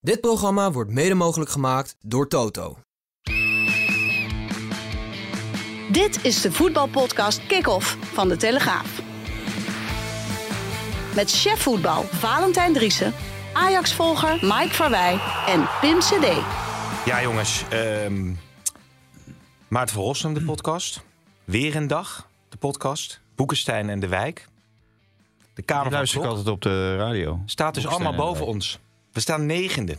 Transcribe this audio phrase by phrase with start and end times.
[0.00, 2.78] Dit programma wordt mede mogelijk gemaakt door Toto.
[5.90, 9.00] Dit is de voetbalpodcast Kick-Off van De Telegraaf.
[11.14, 13.14] Met chef voetbal Valentijn Driessen,
[13.52, 16.26] Ajax-volger Mike Verwij en Pim CD.
[17.04, 17.64] Ja, jongens.
[17.68, 18.32] ehm
[19.68, 21.02] Maarten van Rossum, de podcast.
[21.44, 23.20] Weer een dag, de podcast.
[23.34, 24.48] Boekenstein en de Wijk.
[25.54, 27.40] De Kamer van luister ik altijd op de radio.
[27.46, 28.54] staat dus allemaal boven Wijk.
[28.54, 28.78] ons.
[29.12, 29.96] We staan negende.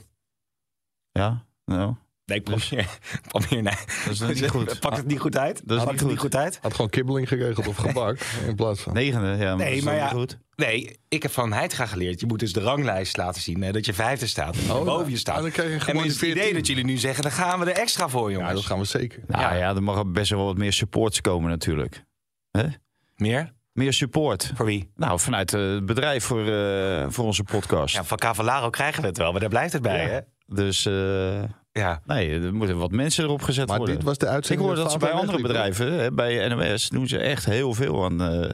[1.12, 1.96] Ja, nou,
[2.26, 2.98] Nee, ik probeer.
[3.28, 3.74] probeer nee.
[4.06, 4.80] dat is niet goed.
[4.80, 5.62] Pakt het niet goed uit?
[5.66, 6.36] Dat is Pakt niet goed.
[6.36, 6.60] uit?
[6.62, 8.94] Had gewoon kibbeling geregeld of gebak in plaats van.
[8.94, 9.56] Negende, ja.
[9.56, 10.08] Maar Nee, maar ja.
[10.08, 10.38] goed.
[10.56, 12.20] Nee, ik heb van Heitinga geleerd.
[12.20, 13.62] Je moet dus de ranglijst laten zien.
[13.62, 14.58] Hè, dat je vijfde staat.
[14.58, 15.36] En Oh, boven je staat.
[15.36, 16.54] Ah, dan krijg je en gewoon het idee 14.
[16.54, 17.24] dat jullie nu zeggen...
[17.24, 18.50] dan gaan we er extra voor, jongens.
[18.50, 19.24] Ja, dat gaan we zeker.
[19.28, 19.54] Nou Ja.
[19.54, 19.76] ja.
[19.76, 22.04] er mogen best wel wat meer supports komen natuurlijk.
[22.52, 22.68] Hè?
[23.16, 23.54] Meer?
[23.80, 24.52] Meer support.
[24.56, 24.92] Voor wie?
[24.96, 27.96] Nou, vanuit eh, het bedrijf voor, eh, voor onze podcast.
[27.96, 29.32] Ja, van Cavallaro krijgen we het wel.
[29.32, 30.08] Maar daar blijft het bij, Ja.
[30.10, 30.20] hè?
[30.46, 32.02] Dus eh, Ja.
[32.06, 33.96] nee, er moeten wat mensen erop gezet Maar worden.
[33.96, 34.68] dit was de Ik uitzending.
[34.68, 38.22] hoor dat ze bij andere bedrijven, hè, bij NOS, doen ze echt heel veel aan
[38.22, 38.50] eh,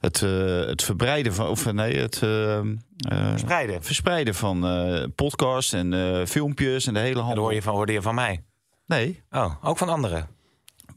[0.00, 0.30] het, eh,
[0.66, 2.64] het verbreiden van, of nee, het eh, eh,
[3.36, 3.82] Spreiden.
[3.82, 7.34] verspreiden van eh podcasts en eh, filmpjes en de hele En handel.
[7.36, 8.44] dat hoor je van, hoorde je van mij.
[8.86, 10.28] Nee, Oh, ook van anderen.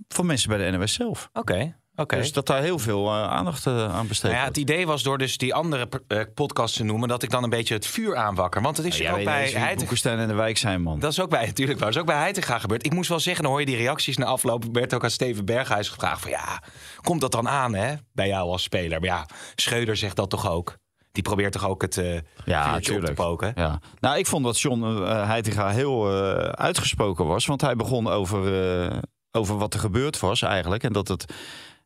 [0.07, 1.29] van mensen bij de NOS zelf.
[1.33, 4.88] Oké, Dus dat daar heel veel eh, aandacht eh, aan besteed Nou ja, het idee
[4.88, 7.07] was door dus die andere eh, podcasts te noemen...
[7.07, 8.61] dat ik dan een beetje het vuur aanwakker.
[8.61, 10.17] Want het is Ja, ook bij Heitinga...
[10.17, 10.99] En de Wijk zijn, man.
[10.99, 11.88] Dat is ook bij, natuurlijk wel.
[11.88, 12.85] Dat is ook bij Heitinga gebeurd.
[12.85, 14.66] Ik moest wel zeggen, dan hoor je die reacties na afloop.
[14.71, 16.31] werd ook aan Steven Berghuis gevraagd van...
[16.31, 16.61] ja,
[17.01, 19.00] komt dat dan aan hè, bij jou als speler?
[19.00, 20.78] Maar ja, Schreuder zegt dat toch ook?
[21.11, 23.51] Die probeert toch ook het eh Ja, op te poken?
[23.55, 23.79] Ja.
[24.00, 26.09] Nou, ik vond dat John eh, Heitinga heel
[26.51, 27.45] uitgesproken was.
[27.45, 29.01] Want hij begon over,
[29.31, 30.84] over wat er gebeurd was eigenlijk.
[30.84, 31.25] En dat het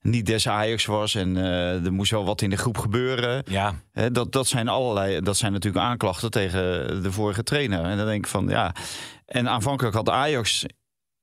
[0.02, 1.16] niet des Ajax was.
[1.16, 3.44] En eh, er moest wel wat in de groep gebeuren.
[3.48, 3.74] Ja,
[4.12, 6.62] dat, dat zijn allerlei, dat zijn natuurlijk aanklachten tegen
[7.04, 7.84] de vorige trainer.
[7.84, 8.76] En dan denk ik van ja.
[9.26, 10.66] En aanvankelijk had Ajax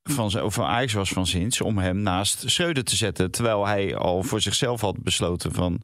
[0.02, 3.30] van zijn, of Ajax was van zins om hem naast Schreuder te zetten.
[3.30, 5.80] Terwijl hij al voor zichzelf had besloten van,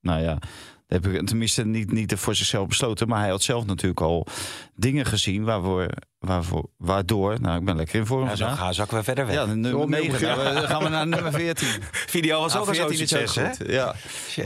[0.00, 0.38] nou ja,
[0.86, 3.08] dat heb ik tenminste niet, niet voor zichzelf besloten.
[3.08, 4.26] Maar hij had zelf natuurlijk al
[4.74, 8.96] dingen gezien waarvoor, waarvoor, waardoor, nou ik ben lekker in vorm ja zo gaan, zakken
[8.96, 9.34] we verder weg.
[9.34, 10.10] Ja, nummer Opnieuw 9.
[10.12, 10.44] beginnen.
[10.44, 11.68] Nou, dan gaan we naar nummer 14.
[12.16, 13.72] Video was ook al zo'n 14 is ook succes, hè?
[13.72, 13.94] Ja.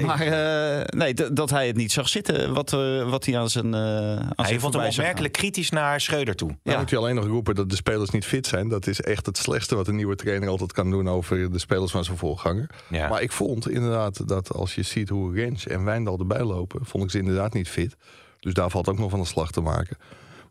[0.06, 3.74] Maar eh, nee, dat hij het niet zag zitten, wat, eh, wat hij aan zijn.
[3.74, 6.48] eh aan Hij zijn vond hem opmerkelijk kritisch naar Schreuder toe.
[6.48, 6.78] Dan Ja.
[6.78, 8.68] moet je alleen nog roepen dat de spelers niet fit zijn.
[8.68, 11.90] Dat is echt het slechtste wat een nieuwe trainer altijd kan doen over de spelers
[11.90, 12.70] van zijn voorganger.
[12.88, 13.08] Ja.
[13.08, 17.04] Maar ik vond inderdaad dat als je ziet hoe Rens en Wijndal erbij lopen, vond
[17.04, 17.96] ik ze inderdaad niet fit.
[18.40, 19.96] Dus daar valt ook nog van de slag te maken.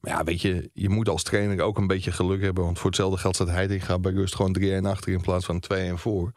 [0.02, 2.64] Maar ja, weet je, je moet als trainer ook een beetje geluk hebben.
[2.64, 5.94] Want voor hetzelfde geld staat Heidinga bij rust gewoon 3-1 achter in plaats van 2-1
[5.94, 6.32] voor.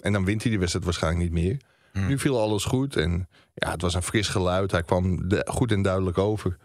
[0.00, 1.56] En dan wint hij die wedstrijd waarschijnlijk niet meer.
[1.92, 4.70] Nu viel alles goed en ja, het was een fris geluid.
[4.70, 6.56] Hij kwam de- goed en duidelijk over.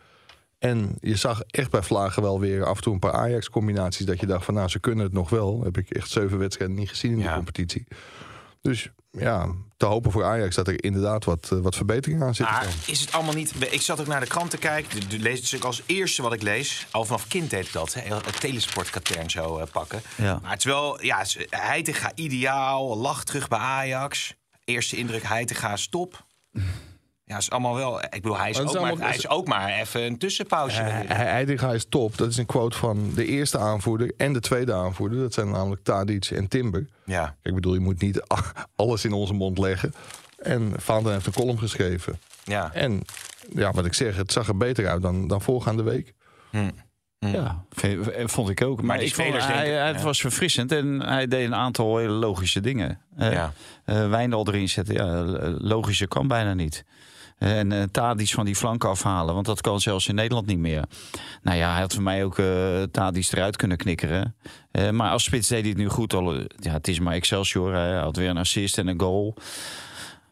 [0.59, 4.05] En je zag echt bij Vlagen wel weer af en toe een paar Ajax-combinaties...
[4.05, 5.63] dat je dacht van, nou, ze kunnen het nog wel.
[5.63, 7.29] Heb ik echt zeven wedstrijden niet gezien in Ja.
[7.29, 7.85] de competitie.
[8.63, 9.47] Dus ja,
[9.77, 12.45] te hopen voor Ajax dat er inderdaad wat, eh, wat verbetering aan zit.
[12.49, 13.53] Maar is het allemaal niet...
[13.73, 14.99] Ik zat ook naar de krant te kijken.
[14.99, 16.87] De, de, lees het stuk als eerste wat ik lees.
[16.91, 17.93] Al vanaf kind deed ik dat.
[17.93, 20.01] Hè, het telesportkatern zo eh, pakken.
[20.15, 20.39] Ja.
[20.41, 21.03] Maar het is wel...
[21.03, 22.97] Ja, is- Heitinga ideaal.
[22.97, 24.33] Lach terug bij Ajax.
[24.63, 26.25] Eerste indruk Heitinga stop.
[27.25, 28.03] Ja, is allemaal wel...
[28.03, 30.81] Ik bedoel, hij is, ook maar, hij is ook maar even een tussenpauze.
[30.81, 32.17] Heidinga is top.
[32.17, 35.19] Dat is een quote van de eerste aanvoerder en de tweede aanvoerder.
[35.19, 36.87] Dat zijn namelijk Tadic en Timber.
[37.05, 37.35] ja.
[37.41, 38.23] Ik bedoel, je moet niet
[38.75, 39.93] alles in onze mond leggen.
[40.37, 42.19] En Vaandel heeft een column geschreven.
[42.43, 42.73] Ja.
[42.73, 43.01] En
[43.55, 46.13] ja, wat ik zeg, het zag er beter uit dan, dan voorgaande week.
[47.31, 48.81] Ja, vind- vond ik ook.
[48.81, 49.85] Maar, ik vond, hij, ja.
[49.85, 52.99] het was verfrissend en hij deed een aantal hele logische dingen.
[53.17, 53.53] Eh Ja.
[53.85, 55.23] eh, Wijndal erin zetten, ja,
[55.59, 56.85] logischer kan bijna niet.
[57.37, 60.57] Eh, En uh, Tadic van die flank afhalen, want dat kan zelfs in Nederland niet
[60.57, 60.83] meer.
[61.41, 64.35] Nou ja, hij had voor mij ook uh, Tadic eruit kunnen knikkeren.
[64.71, 66.13] Uh, maar als spits deed hij het nu goed.
[66.13, 69.35] Al, ja, het is maar Excelsior, hij had weer een assist en een goal.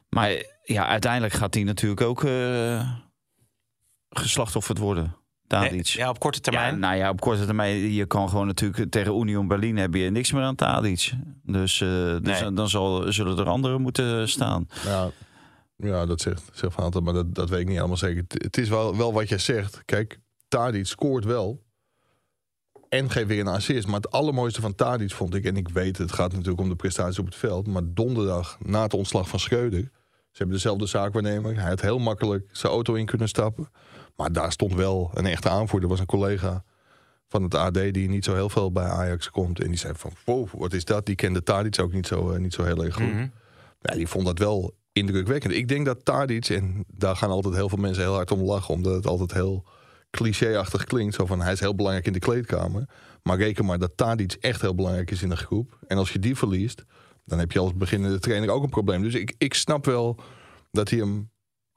[0.10, 0.32] Maar
[0.64, 2.90] ja, uiteindelijk gaat hij natuurlijk ook uh,
[4.10, 5.16] geslachtofferd worden.
[5.60, 5.86] Tadic.
[5.88, 6.74] Ja, op korte termijn.
[6.74, 7.92] Ja, nou ja, op korte termijn.
[7.92, 11.12] Je kan gewoon natuurlijk tegen Union Berlin heb je niks meer aan Tadic.
[11.44, 11.90] Dus, uh,
[12.22, 12.54] dus Nee.
[12.54, 14.68] dan zal, zullen er anderen moeten staan.
[14.86, 15.10] Ja,
[15.76, 18.24] ja dat zegt, zegt Van Aanten, maar dat, dat weet ik niet helemaal zeker.
[18.28, 19.82] Het- Het is wel, wel wat jij zegt.
[19.86, 21.62] Kijk, Tadic scoort wel.
[22.90, 23.86] en geeft weer een assist.
[23.88, 25.46] Maar het allermooiste van Tadic vond ik...
[25.46, 27.68] en ik weet, het gaat natuurlijk om de prestaties op het veld...
[27.68, 29.80] maar donderdag, na het ontslag van Schreuder...
[30.32, 31.56] ze hebben dezelfde zaakwaarnemer.
[31.60, 33.70] Hij had heel makkelijk zijn auto in kunnen stappen.
[34.22, 35.90] Maar daar stond wel een echte aanvoerder.
[35.90, 36.64] was een collega
[37.28, 39.60] van het AD die niet zo heel veel bij Ajax komt.
[39.60, 41.06] En die zei van, wow, wat is dat?
[41.06, 43.14] Die kende Tadic ook niet zo, eh, niet zo heel erg goed.
[43.14, 43.28] Mhm.
[43.82, 45.54] Ja, die vond dat wel indrukwekkend.
[45.54, 48.74] Ik denk dat Tadic, en daar gaan altijd heel veel mensen heel hard om lachen...
[48.74, 49.66] omdat het altijd heel
[50.10, 51.16] clichéachtig klinkt.
[51.16, 52.86] Zo van, hij is heel belangrijk in de kleedkamer.
[53.24, 55.80] Maar reken maar dat Tadic echt heel belangrijk is in de groep.
[55.88, 56.84] En als je die verliest,
[57.26, 59.02] dan heb je als beginnende trainer ook een probleem.
[59.02, 60.20] Dus ik, ik snap wel
[60.72, 61.30] dat hij hem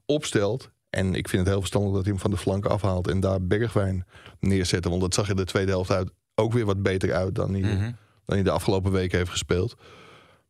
[0.06, 0.72] opstelt.
[0.94, 3.08] En ik vind het heel verstandig dat hij hem van de flank afhaalt...
[3.08, 4.06] en daar Bergwijn
[4.40, 4.90] neerzetten.
[4.90, 7.34] Want dat zag je de tweede helft uit ook weer wat beter uit...
[7.34, 7.82] dan hij, Mhm.
[8.24, 9.74] dan hij de afgelopen weken heeft gespeeld.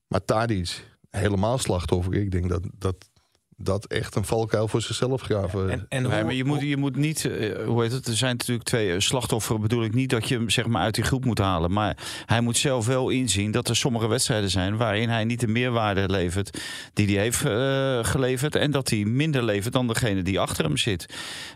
[0.08, 2.14] Maar Tadic, helemaal slachtoffer.
[2.14, 3.10] Ik denk dat dat,
[3.56, 5.70] dat echt een valkuil voor zichzelf graven.
[5.70, 8.06] En, en Nee, maar je moet, je moet niet, eh, hoe heet het?
[8.06, 9.60] Er zijn natuurlijk twee eh, slachtofferen.
[9.60, 11.72] Bedoel ik niet dat je hem zeg maar uit die groep moet halen.
[11.72, 11.96] Maar
[12.26, 16.08] hij moet zelf wel inzien dat er sommige wedstrijden zijn waarin hij niet de meerwaarde
[16.08, 16.58] levert
[16.92, 18.54] die hij heeft eh, geleverd.
[18.56, 21.06] En dat hij minder levert dan degene die achter hem zit.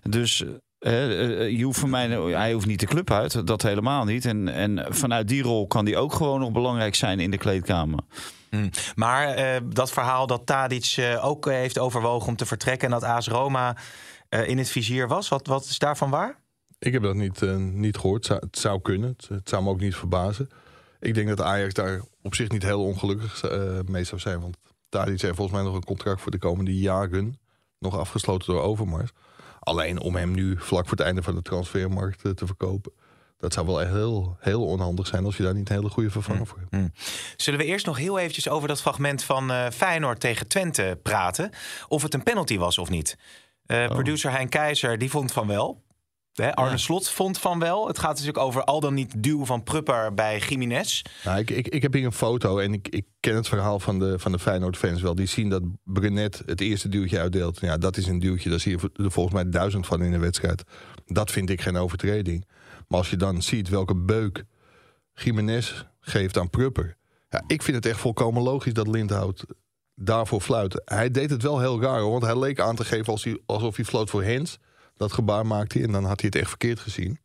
[0.03, 0.45] Dus.
[0.79, 4.25] eh, je hoeft voor mij, hij hoeft niet de club uit, dat helemaal niet.
[4.25, 7.99] En, en vanuit die rol kan hij ook gewoon nog belangrijk zijn in de kleedkamer.
[8.51, 8.69] Hm.
[8.95, 12.89] Maar eh, dat verhaal dat Tadic eh, ook heeft overwogen om te vertrekken...
[12.89, 13.77] en dat AS Roma
[14.29, 16.41] eh, in het vizier was, wat, wat is daarvan waar?
[16.79, 17.41] Ik heb dat niet,
[17.73, 18.29] niet gehoord.
[18.29, 19.09] Het zou kunnen.
[19.09, 20.49] Het, het zou me ook niet verbazen.
[21.01, 23.43] Ik denk dat Ajax daar op zich niet heel ongelukkig
[23.87, 24.41] mee zou zijn.
[24.41, 24.57] Want
[24.89, 27.41] Tadic heeft volgens mij nog een contract voor de komende jaren.
[27.79, 29.11] Nog afgesloten door Overmars.
[29.61, 32.93] Alleen om hem nu vlak voor het einde van de transfermarkt te verkopen.
[33.39, 36.11] Dat zou wel echt heel, heel onhandig zijn als je daar niet een hele goede
[36.11, 36.99] vervanger voor hebt.
[37.37, 41.51] Zullen we eerst nog heel eventjes over dat fragment van eh, Feyenoord tegen Twente praten?
[41.89, 43.17] Of het een penalty was of niet.
[43.67, 45.83] Eh, Producer Hein Keizer, die vond van wel.
[46.35, 46.77] Hè, Arne Ja.
[46.77, 47.87] Slot vond van wel.
[47.87, 51.03] Het gaat natuurlijk over al dan niet duw van Prupper bij Jiménez.
[51.25, 53.99] Nou, ik, ik, ik heb hier een foto en ik, ik ken het verhaal van
[53.99, 55.15] de, van de Feyenoord-fans wel.
[55.15, 57.61] Die zien dat Brunet het eerste duwtje uitdeelt.
[57.61, 58.51] Ja, dat is een duwtje.
[58.51, 60.63] Daar zie je er volgens mij duizend van in de wedstrijd.
[61.13, 62.47] Dat vind ik geen overtreding.
[62.89, 64.45] Maar als je dan ziet welke beuk
[65.13, 66.97] Jiménez geeft aan Prupper.
[67.29, 69.45] Ja, ik vind het echt volkomen logisch dat Lindhout
[69.95, 70.83] daarvoor fluit.
[70.85, 73.77] Hij deed het wel heel raar, want hij leek aan te geven als hij, alsof
[73.77, 74.59] hij floot voor Hens.
[74.97, 77.19] Dat gebaar maakte hij en dan had hij het echt verkeerd gezien.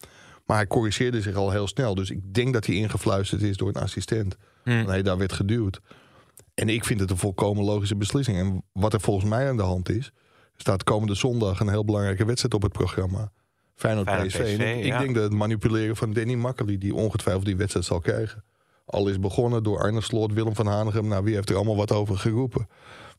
[0.46, 1.96] Maar hij corrigeerde zich al heel snel.
[1.96, 4.36] Dus ik denk dat hij ingefluisterd is door een assistent.
[4.64, 5.80] Nee, daar werd geduwd.
[6.54, 8.38] En ik vind het een volkomen logische beslissing.
[8.38, 10.12] En wat er volgens mij aan de hand is...
[10.56, 13.32] staat komende zondag een heel belangrijke wedstrijd op het programma.
[13.76, 14.50] Feyenoord, Feyenoord PSV.
[14.50, 14.94] Ik, ja.
[14.96, 16.78] ik denk dat het manipuleren van Danny Makkely...
[16.78, 18.44] die ongetwijfeld die wedstrijd zal krijgen.
[18.86, 21.08] Al is begonnen door Arne Slot, Willem van Hanegem.
[21.08, 22.68] Nou, wie heeft er allemaal wat over geroepen?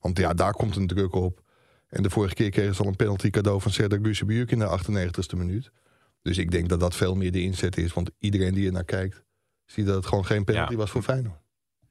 [0.00, 1.42] Want ja, daar komt een druk op.
[1.88, 4.78] En de vorige keer kregen ze al een penalty cadeau van Serdar Gusebujuk in de
[4.78, 5.70] 98ste minuut.
[6.22, 7.92] Dus ik denk dat dat veel meer de inzet is.
[7.92, 9.22] Want iedereen die er naar kijkt,
[9.66, 10.78] ziet dat het gewoon geen penalty Ja.
[10.78, 11.40] was voor Feyenoord.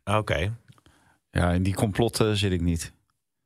[0.03, 0.57] Oké.
[1.31, 2.93] Ja, in die complotten zit ik niet.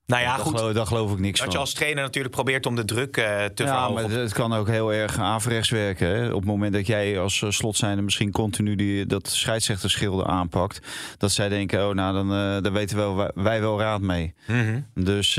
[0.08, 0.58] Nou ja, daar, goed.
[0.58, 1.56] geloof, daar geloof ik niks Dat van.
[1.56, 3.94] je als trainer natuurlijk probeert om de druk eh, te ja, verhogen.
[4.10, 6.08] maar het kan ook heel erg averechts werken.
[6.08, 6.28] Hè?
[6.28, 10.80] Op het moment dat jij als eh, slotzijnde misschien continu die, dat scheidsrechterschilde aanpakt.
[11.18, 14.34] Dat zij denken, oh nou, dan, eh, daar weten wel, wij, wij wel raad mee.
[14.46, 14.80] Mhm.
[14.94, 15.34] Dus,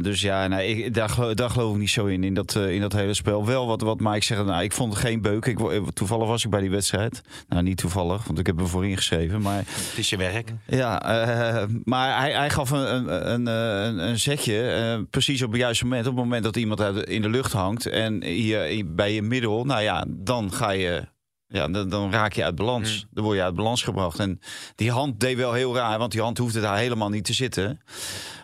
[0.00, 2.80] dus ja, nou, ik, daar, geloof, daar geloof ik niet zo in, in dat, in
[2.80, 3.46] dat hele spel.
[3.46, 5.46] Wel wat, wat Mike zegt, nou, ik vond het geen beuk.
[5.46, 5.58] Ik,
[5.94, 7.22] toevallig was ik bij die wedstrijd.
[7.48, 9.40] Nou, niet toevallig, want ik heb er voor ingeschreven.
[9.40, 10.52] Maar Het is je werk.
[10.66, 11.02] ja,
[11.84, 15.84] maar hij, hij gaf een, een, een, een, een zetje eh, precies op het juiste
[15.84, 16.06] moment.
[16.06, 19.64] Op het moment dat iemand uit, in de lucht hangt en hier bij je middel,
[19.64, 21.06] nou ja, dan ga je.
[21.48, 23.06] Ja, dan, dan raak je uit balans.
[23.10, 24.18] Dan word je uit balans gebracht.
[24.18, 24.40] En
[24.74, 27.80] die hand deed wel heel raar, want die hand hoefde daar helemaal niet te zitten.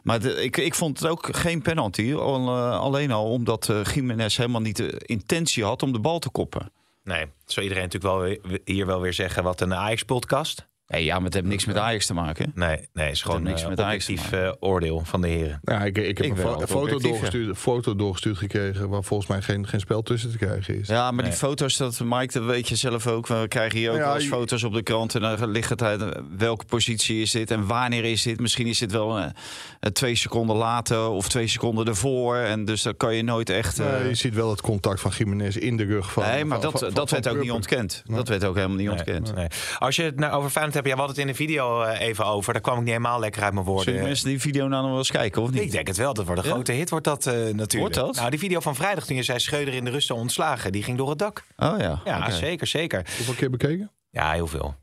[0.03, 2.15] Maar de- ik, ik vond het ook geen penalty.
[2.15, 6.19] Al, eh, alleen al omdat eh Jiménez helemaal niet de intentie had om de bal
[6.19, 6.73] te koppen.
[7.05, 10.67] Nee, zou iedereen natuurlijk wel weer- hier wel weer zeggen wat een Ajax-podcast.
[10.87, 12.53] Nee, ja, maar het heeft niks met Ajax te maken.
[12.55, 15.61] Nee, nee, is gewoon niks niks met Ajax te objectief eh, oordeel van de heren.
[15.63, 16.99] Nou, ik, ik heb Ik een foto ja.
[16.99, 18.89] doorgestuurd, foto doorgestuurd gekregen...
[18.89, 20.89] waar volgens mij geen, geen spel tussen te krijgen is.
[20.89, 21.31] Ja, maar Nee.
[21.31, 23.27] die foto's, dat Mike, dat weet je zelf ook.
[23.27, 25.15] We krijgen hier ook Ja, wel eens je- foto's op de krant.
[25.15, 26.09] En dan ligt het uit eh,
[26.39, 28.41] welke positie is dit en wanneer is dit.
[28.41, 32.37] Misschien is dit wel eh, eh, twee seconden later of twee seconden ervoor.
[32.37, 33.79] En dus dan kan je nooit echt...
[33.79, 36.23] eh, je ziet wel het contact van Jiménez in de rug van...
[36.23, 38.03] nee, maar van- dat, van- dat van werd ook niet ontkend.
[38.07, 39.35] Dat werd ook helemaal niet ontkend.
[39.35, 39.47] Nee.
[39.79, 42.01] Als je het nou over Feyenoord hebt, ja, we hadden het in de video eh,
[42.09, 42.53] even over.
[42.53, 43.85] Daar kwam ik niet helemaal lekker uit mijn woorden.
[43.85, 45.63] Zullen mensen die video nou nog wel eens kijken, of niet?
[45.63, 46.15] Ik denk het wel.
[46.15, 46.53] Dat wordt een Ja?
[46.55, 47.73] grote hit, wordt dat eh, natuurlijk.
[47.79, 48.15] Wordt dat?
[48.15, 50.99] Nou, die video van vrijdag toen je zei Schreuder in de rust ontslagen, die ging
[50.99, 51.45] door het dak.
[51.57, 52.31] Oh ja, Ja, oké.
[52.33, 53.07] zeker, zeker.
[53.17, 53.91] Hoeveel keer bekeken?
[54.11, 54.75] Ja, heel veel.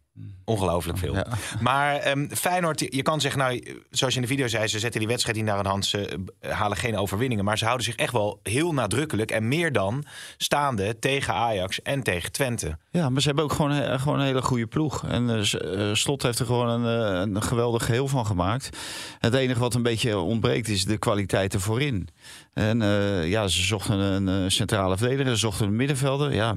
[0.50, 1.16] Ongelooflijk veel.
[1.16, 1.28] Ja.
[1.60, 5.00] Maar ehm, Feyenoord, je kan zeggen, nou, zoals je in de video zei, ze zetten
[5.00, 5.86] die wedstrijd niet naar hun hand.
[5.86, 7.46] Ze eh, halen geen overwinningen.
[7.46, 10.04] Maar ze houden zich echt wel heel nadrukkelijk en meer dan
[10.38, 12.78] staande tegen Ajax en tegen Twente.
[12.92, 15.04] Ja, maar ze hebben ook gewoon, gewoon een hele goede ploeg.
[15.08, 18.78] En eh, eh, Slot heeft er gewoon een, een geweldig geheel van gemaakt.
[19.20, 22.08] Het enige wat een beetje ontbreekt is de kwaliteiten voorin.
[22.54, 22.80] En
[23.26, 26.34] ja, ze zochten een, centrale verdediger, ze zochten een middenvelder.
[26.34, 26.56] Ja,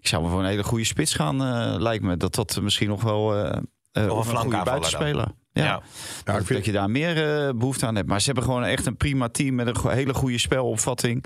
[0.00, 1.42] ik zou me voor een hele goede spits gaan,
[1.82, 2.16] lijkt me.
[2.16, 3.34] Dat dat misschien nog wel...
[3.36, 3.56] eh
[3.92, 5.26] eh, een of een goede buitenspeler.
[5.52, 5.64] Ja.
[5.64, 5.70] Ja.
[5.70, 8.08] Ja, ik dat, vind- je daar meer eh, behoefte aan hebt.
[8.08, 11.24] Maar ze hebben gewoon echt een prima team met een go- hele goede spelopvatting.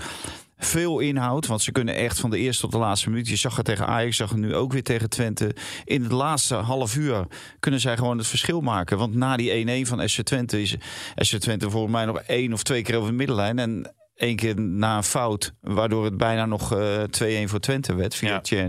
[0.57, 3.29] Veel inhoud, want ze kunnen echt van de eerste tot de laatste minuut.
[3.29, 5.55] Je zag het tegen Ajax, zag het nu ook weer tegen Twente.
[5.85, 7.27] In het laatste half uur
[7.61, 8.99] kunnen zij gewoon het verschil maken.
[8.99, 10.77] Want na die 1-1 van SC Twente is
[11.17, 13.59] SC Twente volgens mij nog één of twee keer over de middenlijn.
[13.59, 17.03] En één keer na een fout, waardoor het bijna nog eh
[17.45, 18.69] 2-1 voor Twente werd via Ja.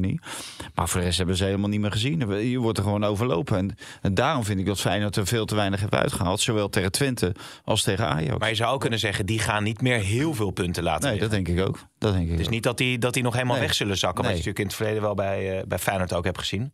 [0.76, 2.50] Maar voor de rest hebben ze helemaal niet meer gezien.
[2.50, 3.58] Je wordt er gewoon overlopen.
[3.58, 6.40] En, en daarom vind ik dat Feyenoord er veel te weinig heeft uitgehaald.
[6.42, 8.38] Zowel tegen Twente als tegen Ajax.
[8.40, 11.20] Maar je zou ook kunnen zeggen, die gaan niet meer heel veel punten laten Nee,
[11.20, 11.80] dat denk ik ook.
[11.98, 12.52] Dat denk ik Het is ook.
[12.52, 13.66] niet dat die, dat die nog helemaal Nee.
[13.66, 14.24] weg zullen zakken.
[14.24, 14.42] Wat Nee.
[14.42, 16.74] je natuurlijk in het verleden wel bij, eh, bij Feyenoord ook hebt gezien.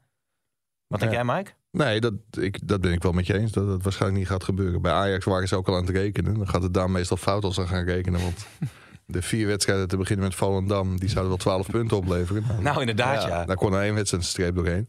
[0.87, 1.23] Wat denk Ja.
[1.23, 1.51] jij, Mike?
[1.71, 3.51] Nee, dat, ik, dat ben ik wel met je eens.
[3.51, 4.81] Dat het waarschijnlijk niet gaat gebeuren.
[4.81, 6.33] Bij Ajax waren ze ook al aan het rekenen.
[6.33, 8.21] Dan gaat het daar meestal fout als ze gaan rekenen.
[8.21, 8.45] Want
[9.05, 10.99] de vier wedstrijden te beginnen met Volendam...
[10.99, 12.43] die zouden wel 12 punten opleveren.
[12.61, 13.45] Nou, inderdaad, ja.
[13.45, 14.87] Daar kon er één wedstrijd een streep doorheen.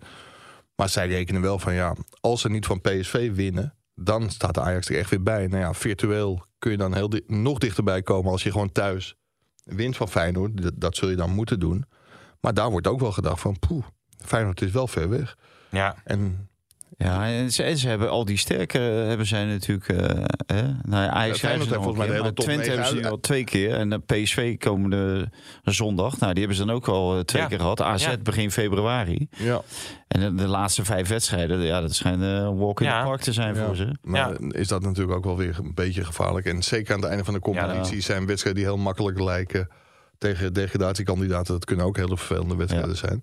[0.76, 3.74] Maar zij rekenen wel van ja, als ze niet van PSV winnen...
[3.94, 5.46] dan staat de Ajax er echt weer bij.
[5.46, 8.30] Nou ja, virtueel kun je dan heel di- nog dichterbij komen...
[8.32, 9.16] als je gewoon thuis
[9.64, 10.62] wint van Feyenoord.
[10.62, 11.84] Dat, dat zul je dan moeten doen.
[12.40, 13.58] Maar daar wordt ook wel gedacht van...
[13.58, 13.84] poeh,
[14.24, 15.36] Feyenoord is wel ver weg.
[15.70, 16.48] Ja, En
[17.04, 19.88] Ja, en ze, en ze hebben al die sterke eh, hebben zij natuurlijk.
[19.88, 19.96] eh
[20.46, 20.62] hè?
[20.82, 22.72] Nou, ja, Ajax Feyenoord hebben ze volgens mij de keer, hele maar top Twente negen
[22.82, 23.74] hebben ze nu al twee keer.
[23.74, 25.28] En de PSV komende
[25.64, 26.18] zondag.
[26.18, 27.48] Nou, die hebben ze dan ook al eh, twee Ja.
[27.48, 27.80] keer gehad.
[27.82, 28.16] AZ Ja.
[28.22, 29.28] begin februari.
[29.30, 29.60] ja,
[30.08, 33.00] En de, de laatste vijf wedstrijden, ja, dat schijnt eh, een walk in Ja.
[33.02, 33.64] the park te zijn Ja.
[33.66, 33.94] voor ze.
[34.02, 36.46] maar is dat natuurlijk ook wel weer een beetje gevaarlijk.
[36.46, 38.02] En zeker aan het einde van de competitie Ja.
[38.02, 39.68] zijn wedstrijden die heel makkelijk lijken
[40.18, 41.52] tegen degradatiekandidaten.
[41.54, 42.96] Dat kunnen ook hele vervelende wedstrijden Ja.
[42.96, 43.20] zijn.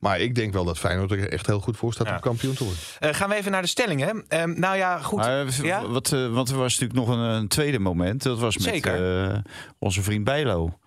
[0.00, 2.14] Maar ik denk wel dat Feyenoord er echt heel goed voor staat Ja.
[2.14, 2.82] om kampioen te worden.
[2.98, 4.24] Eh, gaan we even naar de stellingen.
[4.28, 5.18] Ehm, nou ja, goed.
[5.18, 5.86] Maar, eh, Ja?
[5.86, 8.22] wat, eh, want er was natuurlijk nog een, een tweede moment.
[8.22, 9.24] Dat was met Zeker.
[9.30, 9.38] eh,
[9.78, 10.78] onze vriend Bijlo.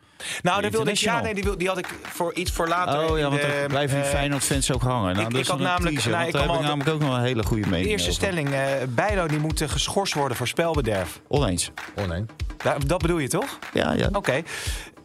[0.42, 3.10] nou, daar wilde ik, ja, nee, die, wil, die had ik voor iets voor later.
[3.12, 5.02] Oh ja, want de, dan blijven die Feyenoord-fans ook hangen.
[5.02, 6.76] Nou, ik- dat ik is had namelijk- teaser, nou, ik daar kwam heb ik al-
[6.78, 8.22] namelijk ook nog een hele goede mening De eerste over.
[8.24, 8.50] stelling.
[8.54, 11.22] eh Bijlo die moet geschorst worden voor spelbederf.
[11.28, 11.72] Oneens.
[12.08, 12.26] Nee.
[12.58, 13.60] Daar- dat bedoel je toch?
[13.74, 14.10] Ja, ja.
[14.12, 14.42] Oké.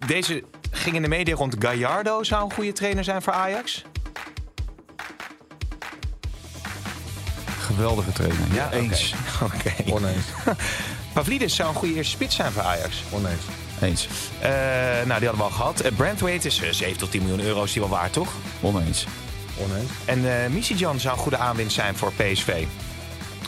[0.06, 1.56] Deze ging in de media rond.
[1.58, 3.82] Gallardo zou een goede trainer zijn voor Ajax.
[7.74, 8.38] Geweldige trainer.
[8.52, 9.14] Ja, eens.
[9.54, 9.92] Oké.
[9.92, 10.24] Oneens.
[11.12, 13.02] Pavlidis zou een goede eerste spits zijn voor Ajax.
[13.10, 13.42] Oneens.
[13.80, 14.08] Eens.
[14.40, 14.50] Eh,
[15.06, 15.84] nou, die hadden we al gehad.
[15.84, 17.64] Uh, Brandwaite is eh, 7 tot 10 miljoen euro.
[17.64, 18.32] Is die wel waard, toch?
[18.60, 19.06] Oneens.
[19.56, 19.90] Oneens.
[20.04, 22.64] En eh Misijan zou een goede aanwinst zijn voor PSV.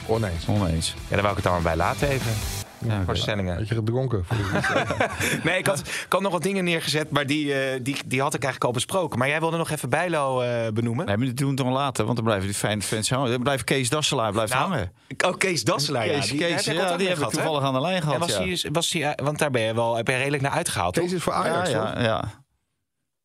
[0.06, 0.46] Oneens.
[0.46, 0.94] Oneens.
[1.08, 2.59] Ja, daar wou ik het dan maar bij laten even.
[2.84, 3.12] Ja, Voor oké.
[3.12, 3.56] de stellingen.
[3.56, 4.24] Had je gedronken?
[5.44, 8.34] Nee, ik had, ik had nog wat dingen neergezet, maar die, eh, die, die had
[8.34, 9.18] ik eigenlijk al besproken.
[9.18, 11.06] Maar jij wilde nog even Bijlo eh, benoemen.
[11.06, 13.30] Nee, maar die doen het dan later, want dan blijven die fijne fans hangen.
[13.30, 14.92] Dan blijft Kees Dasselaar blijft Nou, hangen.
[15.26, 16.12] Oh, Kees Dasselaar, ja.
[16.12, 18.18] Kees, Die, Kees, heb ja, die heb gehad, toevallig aan de lijn En gehad.
[18.18, 18.38] was ja.
[18.42, 20.94] die, was die, want daar ben je wel heb je redelijk naar uitgehaald.
[20.94, 21.04] toch?
[21.04, 22.24] Kees is voor ja, Ajax, ja, ja.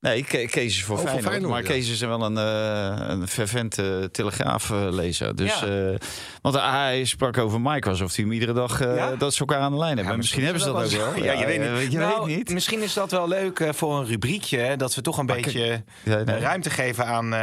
[0.06, 1.68] Nee, Ke- Kees is voor Oh, voor Feyenoord, maar ja.
[1.68, 3.78] Kees is wel een, eh een fervent
[4.12, 5.36] telegraaflezer.
[5.36, 5.68] Dus, Ja.
[5.92, 5.98] eh,
[6.42, 9.16] want hij sprak over Mike alsof hij hem iedere dag eh, Ja?
[9.16, 10.18] dat ze elkaar aan de lijn hebben.
[10.18, 11.24] Misschien hebben ze dat ook wel.
[11.24, 11.92] Ja, je weet niet.
[11.92, 12.50] Je Nou, weet niet.
[12.50, 14.58] Misschien is dat wel leuk voor een rubriekje.
[14.58, 16.24] hè, Dat we toch een Maar beetje nee.
[16.24, 17.36] ruimte geven aan,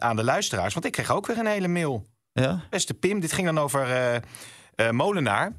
[0.00, 0.74] aan de luisteraars.
[0.74, 2.06] Want ik kreeg ook weer een hele mail.
[2.32, 2.60] ja?
[2.70, 3.86] Beste Pim, dit ging dan over
[4.90, 5.52] Molenaar.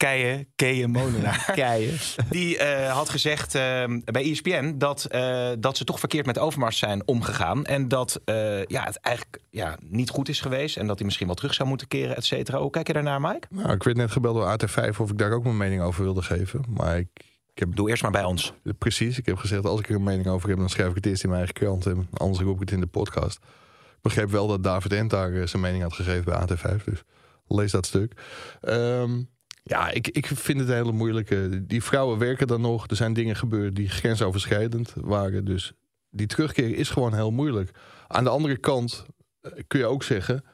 [0.00, 1.50] Keijen, Keien Molenaar.
[1.54, 1.98] Keien.
[2.30, 6.78] Die eh, had gezegd eh, bij ESPN dat, eh, dat ze toch verkeerd met Overmars
[6.78, 7.64] zijn omgegaan.
[7.64, 10.76] En dat eh, ja, het eigenlijk ja, niet goed is geweest.
[10.76, 12.58] En dat hij misschien wel terug zou moeten keren, et cetera.
[12.58, 13.46] Hoe kijk je daarnaar, Mike?
[13.50, 16.22] Nou, ik werd net gebeld door AT5 of ik daar ook mijn mening over wilde
[16.22, 16.64] geven.
[16.68, 17.08] Maar ik,
[17.52, 18.52] ik heb Doe eerst maar bij ons.
[18.78, 21.06] precies, ik heb gezegd als ik er een mening over heb, dan schrijf ik het
[21.06, 21.86] eerst in mijn eigen krant.
[21.86, 23.38] En anders roep ik het in de podcast.
[23.82, 26.84] Ik begreep wel dat David Entaar eh, zijn mening had gegeven bij AT5.
[26.84, 27.02] Dus
[27.46, 28.12] lees dat stuk.
[28.60, 29.20] Ehm,
[29.70, 31.66] ja, ik, ik vind het een hele moeilijke.
[31.66, 32.86] Die vrouwen werken dan nog.
[32.86, 35.44] Er zijn dingen gebeurd die grensoverschrijdend waren.
[35.44, 35.72] Dus
[36.10, 37.70] die terugkeer is gewoon heel moeilijk.
[38.06, 39.04] Aan de andere kant
[39.40, 40.44] eh, kun je ook zeggen...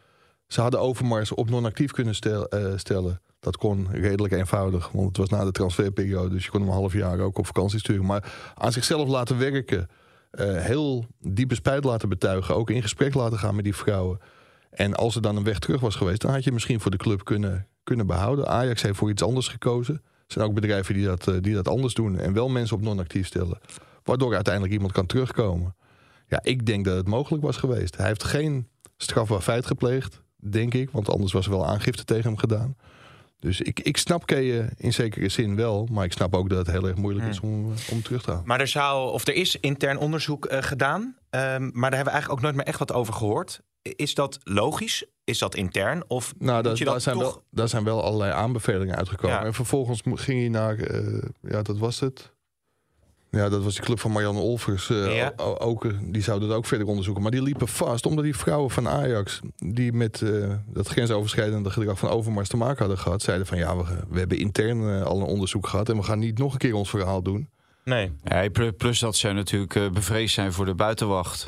[0.47, 3.21] ze hadden Overmars op non-actief kunnen eh, stellen.
[3.41, 6.35] Dat kon redelijk eenvoudig, want het was na de transferperiode.
[6.35, 8.07] Dus je kon hem een half jaar ook op vakantie sturen.
[8.07, 9.89] Maar aan zichzelf laten werken...
[10.31, 12.55] eh, heel diepe spijt laten betuigen...
[12.55, 14.21] ook in gesprek laten gaan met die vrouwen...
[14.71, 16.97] En als er dan een weg terug was geweest, dan had je misschien voor de
[16.97, 18.49] club kunnen, kunnen behouden.
[18.49, 19.95] Ajax heeft voor iets anders gekozen.
[19.95, 22.83] Er zijn ook bedrijven die dat, eh, die dat anders doen en wel mensen op
[22.83, 23.59] non-actief stellen.
[24.03, 25.77] Waardoor uiteindelijk iemand kan terugkomen.
[26.29, 27.97] Ja, ik denk dat het mogelijk was geweest.
[27.97, 30.91] Hij heeft geen strafbaar feit gepleegd, denk ik.
[30.91, 32.77] Want anders was er wel aangifte tegen hem gedaan.
[33.39, 35.89] Dus ik, ik snap Keeën in zekere zin wel.
[35.93, 38.31] Maar ik snap ook dat het heel erg moeilijk is om, eh, om terug te
[38.31, 38.47] halen.
[38.47, 41.17] Maar er zou, of er is intern onderzoek eh, gedaan.
[41.31, 43.61] ehm, maar daar hebben we eigenlijk ook nooit meer echt wat over gehoord.
[43.97, 45.05] Is dat logisch?
[45.25, 46.05] Is dat intern?
[46.09, 47.33] Of Nou, daar, je daar, dat zijn toch...
[47.33, 49.37] wel, daar zijn wel allerlei aanbevelingen uitgekomen.
[49.37, 49.45] Ja.
[49.45, 52.35] En vervolgens ging hij naar, eh, ja, dat was het.
[53.31, 54.91] Ja, dat was de club van Marianne Olvers.
[54.91, 55.33] eh, Ja.
[55.37, 57.23] o- o- ook, eh, die zouden dat ook verder onderzoeken.
[57.23, 59.41] Maar die liepen vast, omdat die vrouwen van Ajax...
[59.57, 63.23] die met eh, dat grensoverschrijdende gedrag van Overmars te maken hadden gehad...
[63.23, 65.89] zeiden van ja, we, we hebben intern al een onderzoek gehad...
[65.89, 67.49] en we gaan niet nog een keer ons verhaal doen.
[67.85, 68.13] Nee.
[68.25, 71.47] Ja, plus dat zij natuurlijk bevreesd zijn voor de buitenwacht.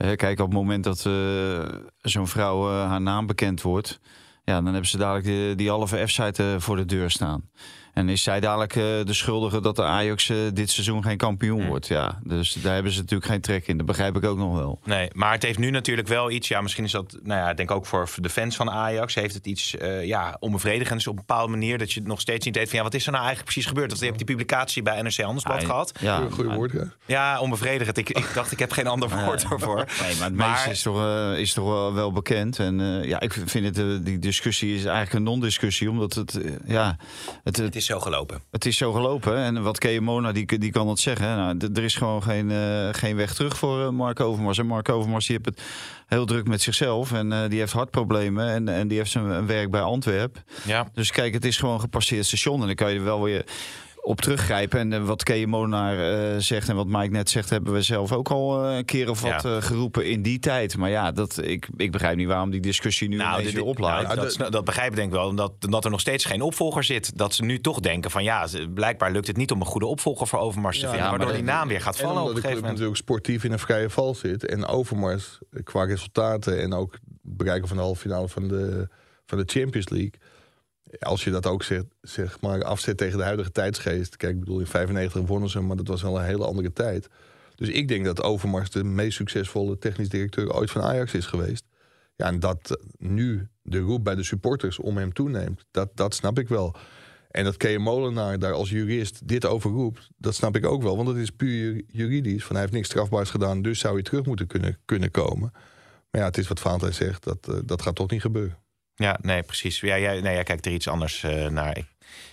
[0.00, 4.00] Eh, kijk, op het moment dat eh, zo'n vrouw eh, haar naam bekend wordt...
[4.44, 7.50] Ja, dan hebben ze dadelijk die, die halve F-site voor de deur staan.
[7.94, 11.66] En is zij dadelijk eh, de schuldige dat de Ajax eh, dit seizoen geen kampioen
[11.66, 11.86] wordt.
[11.86, 13.76] Ja, dus daar hebben ze natuurlijk geen trek in.
[13.76, 14.80] Dat begrijp ik ook nog wel.
[14.84, 16.48] Nee, maar het heeft nu natuurlijk wel iets.
[16.48, 19.34] Ja, misschien is dat, nou ja, ik denk ook voor de fans van Ajax heeft
[19.34, 22.56] het iets, eh, ja, onbevredigends op een bepaalde manier dat je het nog steeds niet
[22.56, 23.88] weet van ja, wat is er nou eigenlijk precies gebeurd?
[23.88, 25.92] Want je hebt die publicatie bij NRC Handelsblad Ja, gehad.
[26.00, 26.82] Ja, maar- woord, hè?
[27.06, 27.96] Ja, onbevredigend.
[27.98, 29.76] Ik, ik dacht, ik heb geen ander woord ervoor.
[30.02, 32.58] Nee, maar het Maar- meeste is toch, is toch wel, bekend.
[32.58, 35.90] En ja, ik vind het, die discussie is eigenlijk een non-discussie.
[35.90, 36.96] Omdat het, ja,
[37.44, 38.42] het, Het het, is zo gelopen.
[38.50, 39.36] het is zo gelopen.
[39.36, 41.26] En wat Kea Mona, die, die kan dat zeggen.
[41.36, 44.58] Nou, er is gewoon geen, eh, geen weg terug voor eh, Mark Overmars.
[44.58, 45.66] En Mark Overmars die heeft het
[46.06, 47.12] heel druk met zichzelf.
[47.12, 48.48] En eh, die heeft hartproblemen.
[48.48, 50.42] En, en die heeft zijn werk bij Antwerp.
[50.64, 50.88] Ja.
[50.94, 52.60] Dus kijk, het is gewoon gepasseerd station.
[52.60, 53.44] En dan kan je wel weer
[54.02, 54.78] op teruggrijpen.
[54.80, 57.50] En eh, wat Kea Monaar eh, zegt en wat Mike net zegt...
[57.50, 59.60] hebben we zelf ook al eh, een keer of wat Ja.
[59.60, 60.76] geroepen in die tijd.
[60.76, 64.06] Maar ja, dat, ik, ik begrijp niet waarom die discussie nu Nou, dit- weer oplaait.
[64.06, 65.26] nou, dat, dat begrijp ik denk ik wel.
[65.28, 67.16] Omdat, omdat er nog steeds geen opvolger zit.
[67.18, 70.26] Dat ze nu toch denken van ja, blijkbaar lukt het niet om een goede opvolger
[70.26, 71.04] voor Overmars te vinden.
[71.04, 73.02] ja, waardoor die naam weer gaat En vallen op omdat een de club gegeven moment.
[73.04, 74.46] natuurlijk sportief in een vrije val zit.
[74.46, 78.88] En Overmars qua resultaten en ook het bereiken van de halve finale van de,
[79.26, 80.12] van de Champions League.
[80.98, 84.16] Als je dat ook zegt, zeg maar afzet tegen de huidige tijdsgeest.
[84.16, 87.08] Kijk, ik bedoel, in 95 wonnen ze, maar dat was wel een hele andere tijd.
[87.54, 91.64] Dus ik denk dat Overmars de meest succesvolle technisch directeur ooit van Ajax is geweest.
[92.16, 96.38] Ja, en dat nu de roep bij de supporters om hem toeneemt, dat, dat snap
[96.38, 96.76] ik wel.
[97.30, 100.96] En dat Kees Molenaar daar als jurist dit over roept, dat snap ik ook wel.
[100.96, 102.44] Want dat is puur juridisch.
[102.44, 105.50] Van hij heeft niks strafbaars gedaan, dus zou hij terug moeten kunnen, kunnen komen.
[106.10, 108.58] Maar ja, het is wat Valentijn zegt, dat, eh, dat gaat toch niet gebeuren.
[109.00, 109.80] Ja, nee, precies.
[109.80, 111.76] Ja, jij, nee, jij kijkt er iets anders eh, naar.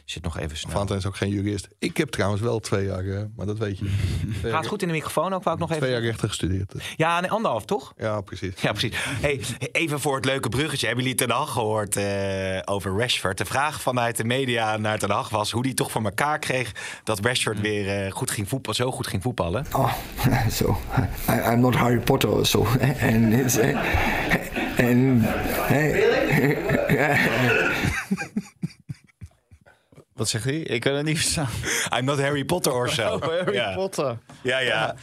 [0.06, 0.72] Ik zit nog even snel.
[0.72, 1.68] Valentijn is ook geen jurist.
[1.80, 3.86] Ik heb trouwens wel twee jaar, eh, maar dat weet je.
[4.22, 5.94] Twee Gaat jaar- goed in de microfoon ook, wou ik nog Twee even...
[5.94, 6.74] jaar rechten gestudeerd.
[6.96, 7.94] Ja, nee, anderhalf, toch?
[7.98, 8.54] Ja, precies.
[8.62, 8.94] Ja, precies.
[8.98, 10.86] Hey, even voor het leuke bruggetje.
[10.86, 12.06] Hebben jullie Ten Hag gehoord eh,
[12.66, 13.38] over Rashford?
[13.38, 15.52] De vraag vanuit de media naar Ten Hag was...
[15.52, 16.72] hoe die toch voor elkaar kreeg
[17.04, 19.66] dat Rashford weer eh, goed ging voetballen, zo goed ging voetballen.
[19.76, 19.94] Oh,
[20.50, 20.78] so
[21.30, 22.66] I, I'm not Harry Potter so,
[23.02, 23.78] and it's uh,
[24.80, 25.26] and
[30.14, 30.60] Wat zegt hij?
[30.60, 31.48] Ik kan het niet verstaan.
[31.98, 33.14] I'm not Harry Potter or so.
[33.16, 33.74] Oh, Harry ja.
[33.76, 34.18] Potter.
[34.42, 34.96] Ja, ja.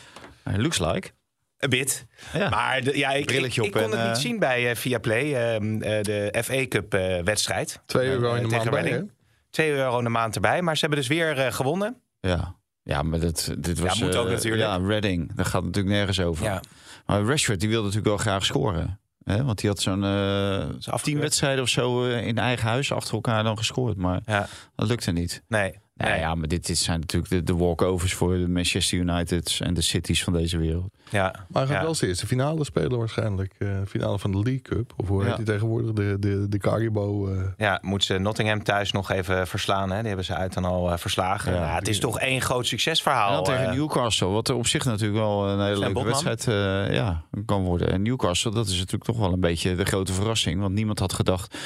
[0.57, 1.11] Looks like.
[1.59, 2.07] Een bit.
[2.33, 2.49] Ja.
[2.49, 5.35] Maar de, ja, ik, kon en, het niet eh, zien bij eh, Viaplay.
[5.35, 7.81] ehm, eh, de FA Cup eh, wedstrijd.
[7.87, 9.09] Twee euro Eh, in de tegen maand bij, Reading.
[9.09, 9.15] hè?
[9.51, 10.63] 2 euro in de maand erbij.
[10.63, 12.01] Maar ze hebben dus weer eh, gewonnen.
[12.21, 12.57] Ja.
[12.83, 14.01] Ja, maar dat, dit was...
[14.01, 14.63] moet ook eh, natuurlijk.
[14.63, 15.35] Ja, Redding.
[15.35, 16.45] Daar gaat natuurlijk nergens over.
[16.45, 16.61] Ja.
[17.07, 19.01] Maar Rashford, die wilde natuurlijk wel graag scoren.
[19.25, 19.45] Hè?
[19.45, 21.03] Want die had zo'n afgekeurd.
[21.03, 23.97] tien wedstrijden of zo eh, in eigen huis achter elkaar dan gescoord.
[23.97, 24.49] Maar Ja.
[24.77, 25.43] dat lukte niet.
[25.49, 25.79] Nee.
[25.97, 26.21] Nou nee.
[26.21, 29.81] ja, maar dit, dit zijn natuurlijk de, de walkovers voor de Manchester Uniteds en de
[29.81, 30.93] Cities van deze wereld.
[31.11, 31.23] Ja.
[31.49, 31.83] Maar hij gaat Ja.
[31.83, 33.55] wel zijn eerste finale spelen waarschijnlijk.
[33.59, 34.93] eh, finale van de League Cup.
[34.97, 35.27] Of hoe Ja.
[35.29, 35.93] heet die tegenwoordig?
[35.93, 37.37] De, de, de Caribou.
[37.39, 37.43] eh.
[37.57, 39.91] Ja, moet ze Nottingham thuis nog even verslaan.
[39.91, 39.97] Hè?
[39.99, 41.53] Die hebben ze uit dan al eh, verslagen.
[41.53, 41.59] Ja.
[41.67, 43.45] Ja, het is toch één groot En succesverhaal.
[43.45, 43.75] dan tegen.
[43.77, 46.25] Newcastle, wat er op zich natuurlijk wel een hele leuke Botman.
[46.25, 46.49] wedstrijd
[46.89, 47.91] eh, ja, kan worden.
[47.91, 50.61] En Newcastle, dat is natuurlijk toch wel een beetje de grote verrassing.
[50.61, 51.57] Want niemand had gedacht,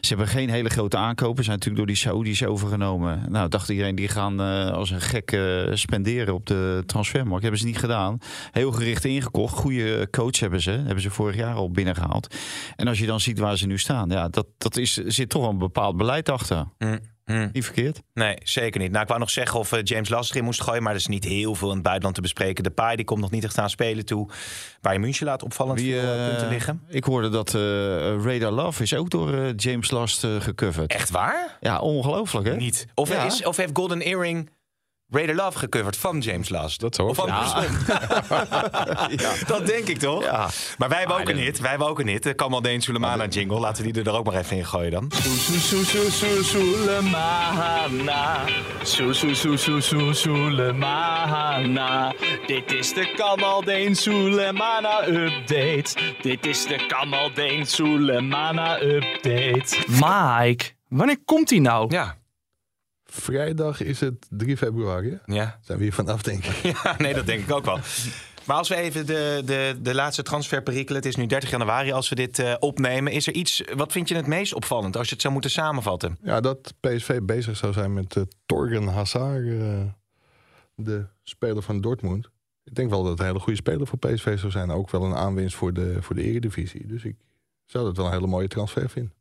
[0.00, 1.44] ze hebben geen hele grote aankopen.
[1.44, 3.22] Zijn natuurlijk door die Saoedi's overgenomen.
[3.28, 7.42] Nou, dacht iedereen, die gaan eh, als een gek eh, spenderen op de transfermarkt.
[7.42, 8.18] Hebben ze niet gedaan.
[8.50, 9.54] Heel gericht ingekocht.
[9.54, 10.70] Goede coach hebben ze.
[10.70, 12.34] Hebben ze vorig jaar al binnengehaald.
[12.76, 15.48] En als je dan ziet waar ze nu staan, ja, dat, dat is, zit toch
[15.48, 16.64] een bepaald beleid achter.
[16.78, 17.48] Hm, hm.
[17.52, 18.02] Niet verkeerd.
[18.14, 18.90] Nee, zeker niet.
[18.90, 21.06] Nou, ik wou nog zeggen of eh, James Lasseter in moest gooien, maar er is
[21.06, 22.64] niet heel veel in het buitenland te bespreken.
[22.64, 24.28] De Pai die komt nog niet echt aan spelen toe.
[24.80, 26.82] Waar je München laat opvallend Wie, veel eh, eh, punten liggen.
[26.88, 27.60] Ik hoorde dat eh
[28.24, 30.90] Radar Love is ook door James Last gecoverd.
[30.92, 31.56] Echt waar?
[31.60, 32.56] Ja, ongelooflijk hè?
[32.56, 32.86] Niet.
[32.94, 33.24] Of, Ja.
[33.24, 34.50] is, of heeft Golden Earring
[35.10, 36.80] Raider Love gecoverd van James Last.
[36.80, 37.76] Dat Of ook andersom.
[39.46, 40.22] Dat denk ik toch?
[40.22, 40.48] Ja.
[40.78, 41.60] Maar wij hebben ook een hit.
[41.60, 42.22] Wij hebben ook een hit.
[42.22, 43.58] De Kamal Deen Sulemana jingle.
[43.58, 45.10] Laten we die er ook maar even in gooien dan.
[48.82, 52.14] Soe, Soelemana.
[52.46, 56.14] Dit is de Kamaldeen Soelemana update.
[56.22, 59.76] Dit is de Kamaldeen Soelemana update.
[59.86, 61.94] Mike, wanneer komt hij nou?
[61.94, 62.16] Ja.
[63.20, 65.18] Vrijdag is het 3 februari.
[65.26, 65.58] Ja.
[65.62, 66.54] Zijn we hier vanaf, denk ik.
[66.82, 67.78] ja, nee, dat denk ik ook wel.
[68.46, 70.96] Maar als we even de, de, de laatste transfer perikelen.
[70.96, 73.12] Het is nu 30 januari als we dit eh, opnemen.
[73.12, 76.18] Is er iets, wat vind je het meest opvallend als je het zou moeten samenvatten?
[76.22, 79.80] Ja, dat PSV bezig zou zijn met uh, Torgen Hazard, uh,
[80.74, 82.28] de speler van Dortmund.
[82.64, 84.70] Ik denk wel dat het een hele goede speler voor PSV zou zijn.
[84.70, 86.86] Ook wel een aanwinst voor de, voor de eredivisie.
[86.86, 87.16] Dus ik
[87.64, 89.12] zou dat wel een hele mooie transfer vinden.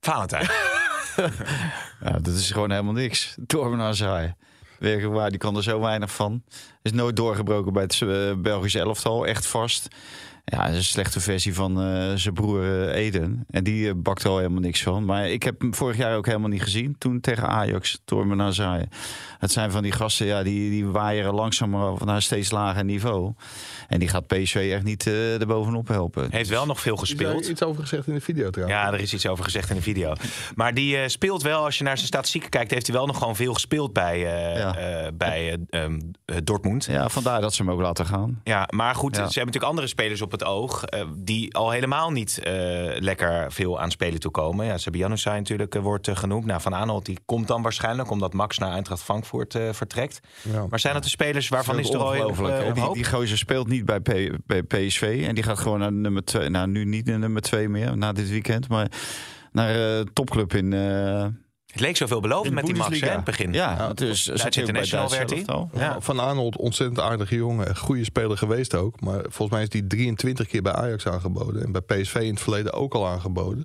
[0.00, 0.72] Valentijn.
[2.22, 3.36] dat is gewoon helemaal niks.
[3.46, 4.32] Torben Hazard.
[4.78, 6.42] Werkelijk waar, die kan er zo weinig van.
[6.82, 9.88] Is nooit doorgebroken bij het uh, Belgische elftal, echt vast.
[10.46, 13.44] Ja, dat is een slechte versie van uh, zijn broer uh, Eden.
[13.50, 15.04] En die uh, bakt er al helemaal niks van.
[15.04, 16.98] Maar ik heb hem vorig jaar ook helemaal niet gezien.
[16.98, 18.94] Toen tegen Ajax, Torben Hazard.
[19.38, 23.32] Het zijn van die gasten, ja, die, die waaieren langzaam naar een steeds lager niveau.
[23.88, 26.26] En die gaat PSV echt niet uh, erbovenop helpen.
[26.30, 27.40] Heeft wel nog veel gespeeld.
[27.40, 28.80] Is er iets over gezegd in de video trouwens?
[28.80, 30.12] Ja, er is iets over gezegd in de video.
[30.54, 33.18] Maar die uh, speelt wel, als je naar zijn statistieken kijkt, heeft hij wel nog
[33.18, 35.12] gewoon veel gespeeld bij, uh, ja.
[35.12, 36.10] bij um,
[36.44, 36.84] Dortmund.
[36.84, 38.40] Ja, vandaar dat ze hem ook laten gaan.
[38.44, 39.16] Ja, maar goed, ja.
[39.16, 40.84] ze hebben natuurlijk andere spelers op het oog
[41.16, 42.40] die al helemaal niet
[42.98, 44.66] lekker veel aan spelen toekomen.
[44.66, 46.44] Ja, Sabianusai natuurlijk wordt genoemd.
[46.44, 50.20] Nou, Van Aanholt die komt dan waarschijnlijk omdat Max naar Eintracht Frankfurt vertrekt.
[50.42, 50.66] Ja.
[50.70, 52.74] Maar zijn dat de spelers waarvan is er al ongelooflijk?
[52.74, 55.24] Die, die gozer speelt niet bij, P, bij PSV.
[55.28, 56.48] En die gaat gewoon naar nummer 2.
[56.48, 58.68] Nou, nu niet naar nummer 2 meer, na dit weekend.
[58.68, 58.90] Maar
[59.52, 60.72] naar uh, topclub in.
[60.72, 61.26] Uh,
[61.74, 63.52] het leek zoveel belovend met die Max hè, in het begin.
[63.52, 65.44] Ja, ja dus Duits International werd hij.
[65.74, 66.00] Ja.
[66.00, 67.76] Van Arnold, ontzettend aardige jongen.
[67.76, 69.00] Goede speler geweest ook.
[69.00, 71.64] Maar volgens mij is die 23 keer bij Ajax aangeboden.
[71.64, 73.64] En bij PSV in het verleden ook al aangeboden.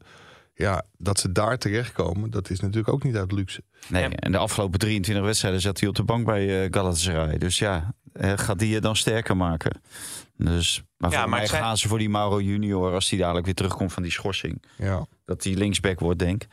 [0.53, 3.63] Ja, dat ze daar terechtkomen, dat is natuurlijk ook niet uit luxe.
[3.87, 7.37] Nee, en de afgelopen 23 wedstrijden zat hij op de bank bij uh, Galatasaray.
[7.37, 9.81] Dus ja, gaat die je dan sterker maken.
[10.37, 11.61] Dus, maar voor ja, maar mij zijn...
[11.61, 14.61] gaan ze voor die Mauro Junior als die dadelijk weer terugkomt van die schorsing.
[14.75, 15.05] Ja.
[15.25, 16.45] Dat die linksback wordt, denk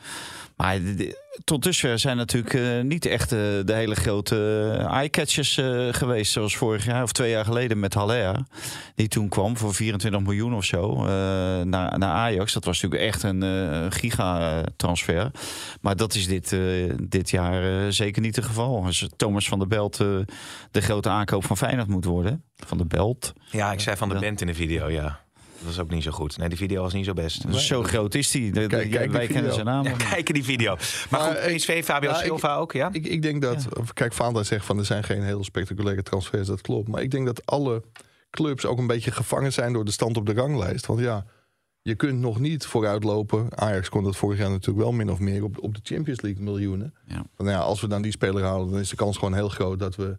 [0.55, 4.35] Maar de, de, tot dusver zijn natuurlijk uh, niet echt uh, de hele grote
[4.79, 5.53] uh, eye-catchers
[5.91, 6.31] geweest.
[6.31, 8.43] Zoals vorig jaar of twee jaar geleden met Haller.
[8.95, 11.03] Die toen kwam voor 24 miljoen of zo
[11.63, 12.53] naar, naar Ajax.
[12.53, 15.31] Dat was natuurlijk echt een gigatransfer.
[15.81, 16.57] Maar dat is dit,
[17.09, 18.83] dit jaar zeker niet het geval.
[18.83, 22.43] Dus Thomas van der Belt de grote aankoop van Feyenoord moet worden.
[22.55, 23.33] Van de Belt.
[23.51, 25.25] Ja, ik zei van de Bent in de video, ja.
[25.57, 26.37] Dat was ook niet zo goed.
[26.37, 27.47] Nee, die video was niet zo best.
[27.47, 27.59] Nee.
[27.59, 28.51] Zo groot is die.
[28.51, 29.83] De, kijk, kijk wij kennen zijn naam.
[29.83, 30.75] Ja, kijken die video.
[31.09, 32.89] Maar, maar goed, PSV, Fabio nou, Silva ik, ook, ja?
[32.91, 33.67] Ik, ik denk dat...
[33.69, 33.83] Ja.
[33.93, 36.47] Kijk, Vaandra zegt van er zijn geen hele spectaculaire transfers.
[36.47, 36.87] Dat klopt.
[36.87, 37.83] Maar ik denk dat alle
[38.29, 39.73] clubs ook een beetje gevangen zijn...
[39.73, 40.85] door de stand op de ranglijst.
[40.85, 41.25] Want ja,
[41.81, 43.47] je kunt nog niet vooruitlopen.
[43.55, 45.43] Ajax kon dat vorig jaar natuurlijk wel min of meer...
[45.43, 46.93] op, op de Champions League miljoenen.
[47.05, 47.25] Ja.
[47.35, 48.69] Want ja, als we dan die speler halen...
[48.69, 50.17] dan is de kans gewoon heel groot dat we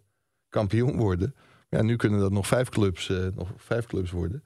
[0.49, 1.35] kampioen worden.
[1.69, 4.43] Ja, nu kunnen dat nog vijf clubs, uh, nog vijf clubs worden.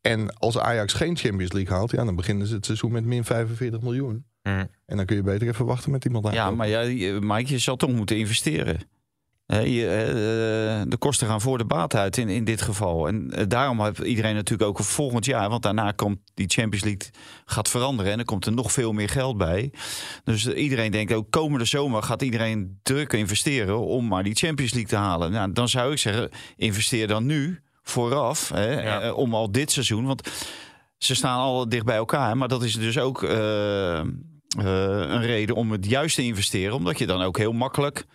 [0.00, 3.24] En als Ajax geen Champions League haalt, ja, dan beginnen ze het seizoen met min
[3.24, 4.24] 45 miljoen.
[4.42, 4.68] Mm.
[4.86, 6.34] En dan kun je beter even wachten met iemand aan.
[6.34, 6.80] Ja, maar ja,
[7.20, 8.78] Mike, je zal toch moeten investeren.
[9.46, 13.08] He, je, de kosten gaan voor de baat uit in, in dit geval.
[13.08, 17.10] En daarom heeft iedereen natuurlijk ook volgend jaar, want daarna komt die Champions League
[17.44, 19.72] gaat veranderen en er komt er nog veel meer geld bij.
[20.24, 24.90] Dus iedereen denkt ook komende zomer gaat iedereen druk investeren om maar die Champions League
[24.90, 25.30] te halen.
[25.30, 29.12] Nou, dan zou ik zeggen, investeer dan nu vooraf hè, ja.
[29.12, 30.30] om al dit seizoen, want
[30.98, 34.02] ze staan al dicht bij elkaar, maar dat is dus ook uh, uh,
[34.58, 38.06] een reden om het juist te investeren, omdat je dan ook heel makkelijk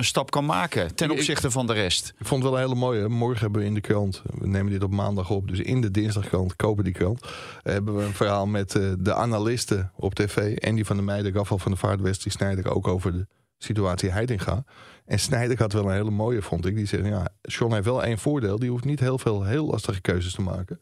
[0.00, 2.14] een stap kan maken ten opzichte van de rest.
[2.18, 3.08] Ik vond het wel een hele mooie.
[3.08, 5.90] Morgen hebben we in de krant, we nemen dit op maandag op, dus in de
[5.90, 7.26] dinsdagkrant, kopen die krant,
[7.62, 10.56] hebben we een verhaal met uh, de analisten op tv.
[10.56, 13.26] En die van de Meijden, Rafael van de Vaart, Wesley Snijder ook over de
[13.58, 14.64] situatie Heidinga.
[15.04, 16.74] En Snijder had wel een hele mooie, vond ik.
[16.74, 18.58] Die zegt, ja, John heeft wel één voordeel.
[18.58, 20.80] Die hoeft niet heel veel heel lastige keuzes te maken.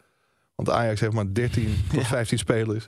[0.54, 2.86] Want Ajax heeft maar 13 tot 15 spelers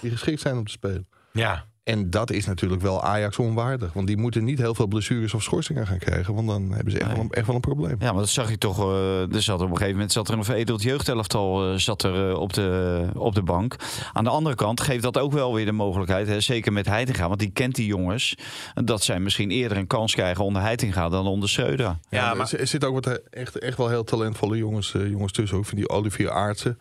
[0.00, 1.08] die geschikt zijn om te spelen.
[1.32, 1.66] Ja.
[1.88, 3.92] En dat is natuurlijk wel Ajax onwaardig.
[3.92, 6.34] Want die moeten niet heel veel blessures of schorsingen gaan krijgen.
[6.34, 7.16] Want dan hebben ze echt, nee.
[7.16, 7.96] wel, een, echt wel een probleem.
[7.98, 8.78] Ja, maar dat zag je toch.
[8.84, 12.28] Uh, er zat op een gegeven moment zat er een veredeld jeugdelftal uh, zat er,
[12.28, 13.76] uh, op, de, op de bank.
[14.12, 16.26] Aan de andere kant geeft dat ook wel weer de mogelijkheid.
[16.26, 17.28] Hè, zeker met Heitinga.
[17.28, 18.34] Want die kent die jongens.
[18.74, 21.86] Dat zij misschien eerder een kans krijgen onder Heitinga dan onder Schreuder.
[21.86, 25.58] Ja, ja maar er zit ook wat echt, echt wel heel talentvolle jongens, jongens tussen.
[25.58, 26.78] Ook van die Olivier Aartsen.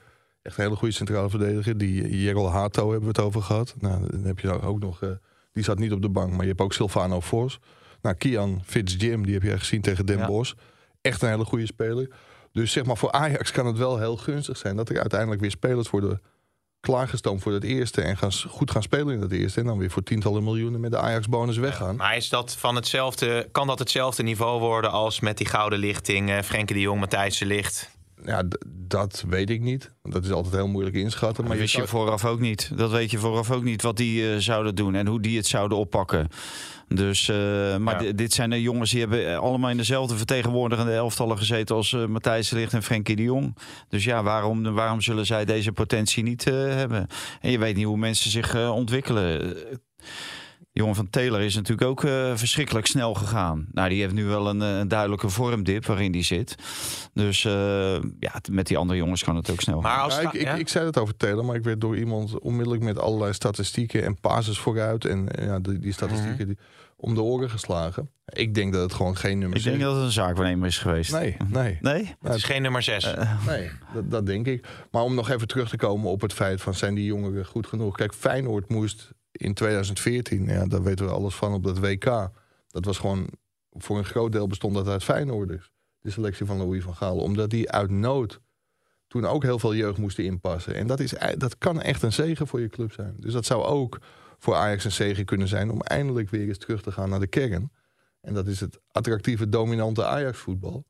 [0.48, 1.78] Echt een hele goede centrale verdediger.
[1.78, 3.76] Die Jerol Hato hebben we het over gehad.
[3.80, 5.02] Nou, dan heb je ook nog...
[5.02, 5.10] Uh,
[5.52, 7.60] die zat niet op de bank, maar je hebt ook Silvano Vos.
[8.02, 10.28] Nou, Kian Fitzjim, die heb je gezien tegen Den Ja.
[10.28, 10.54] Bosch.
[11.02, 12.10] Echt een hele goede speler.
[12.52, 14.76] Dus zeg maar voor Ajax kan het wel heel gunstig zijn...
[14.76, 16.22] dat er uiteindelijk weer spelers worden
[16.80, 18.02] klaargestoomd voor het eerste...
[18.02, 19.60] en gaan, goed gaan spelen in het eerste.
[19.60, 21.96] En dan weer voor tientallen miljoenen met de Ajax-bonus weggaan.
[21.96, 26.30] Maar is dat van hetzelfde, kan dat hetzelfde niveau worden als met die gouden lichting,
[26.30, 27.97] eh Frenkie de Jong, Matthijs de Licht?
[28.24, 29.92] Ja, dat weet ik niet.
[30.04, 31.44] Dat is altijd heel moeilijk inschatten.
[31.44, 32.72] Maar je wist je vooraf ook niet.
[32.78, 35.46] Dat weet je vooraf ook niet wat die eh, zouden doen en hoe die het
[35.48, 36.28] zouden oppakken.
[36.88, 38.12] Dus, eh, maar Ja.
[38.12, 42.06] dit zijn de jongens die hebben eh, allemaal in dezelfde vertegenwoordigende elftallen gezeten als eh,
[42.06, 43.58] Matthijs de Ligt en Frenkie de Jong.
[43.90, 47.08] Dus ja, waarom, waarom zullen zij deze potentie niet hebben?
[47.42, 49.58] En je weet niet hoe mensen zich ontwikkelen.
[50.78, 53.68] Jongen van Taylor is natuurlijk ook eh, verschrikkelijk snel gegaan.
[53.72, 56.56] Nou, die heeft nu wel een, eh, een duidelijke vormdip waarin die zit.
[57.14, 59.92] Dus eh, ja, met die andere jongens kan het ook snel gaan.
[59.92, 60.54] Maar als Ja, ik, ik, ja?
[60.56, 64.20] ik zei het over Taylor, maar ik werd door iemand onmiddellijk met allerlei statistieken en
[64.20, 65.06] pases vooruit.
[65.06, 66.48] En ja, die, die statistieken Mhm.
[66.48, 66.58] die,
[67.00, 68.10] om de oren geslagen.
[68.26, 71.12] Ik denk dat het gewoon geen nummer Ik denk dat het een zaakwaarnemer is geweest.
[71.12, 72.16] Nee, nee, Nee?
[72.22, 73.14] het is geen nummer 6.
[73.48, 74.68] nee dat, dat denk ik.
[74.92, 77.68] Maar om nog even terug te komen op het feit van zijn die jongeren goed
[77.68, 77.96] genoeg?
[77.96, 82.32] Kijk, Feyenoord moest in 2014, ja, daar weten we alles van op dat WK.
[82.68, 83.30] Dat was gewoon,
[83.72, 85.72] voor een groot deel bestond dat uit Feyenoorders.
[86.00, 87.18] De selectie van Louis van Gaal.
[87.18, 88.42] Omdat die uit nood
[89.08, 90.76] toen ook heel veel jeugd moesten inpassen.
[90.76, 93.16] En dat, is, dat kan echt een zegen voor je club zijn.
[93.18, 94.00] Dus dat zou ook
[94.38, 95.72] voor Ajax een zegen kunnen zijn...
[95.72, 97.72] om eindelijk weer eens terug te gaan naar de kern.
[98.22, 100.86] En dat is het attractieve, dominante Ajax-voetbal.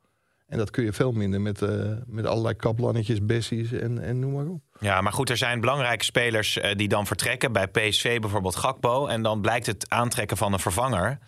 [0.47, 4.31] En dat kun je veel minder met, eh, met allerlei kaplannetjes, bessies en, en noem
[4.33, 4.61] maar op.
[4.79, 7.51] Ja, maar goed, er zijn belangrijke spelers eh, die dan vertrekken.
[7.51, 9.07] Bij PSV bijvoorbeeld Gakpo.
[9.07, 11.19] En dan blijkt het aantrekken van een vervanger.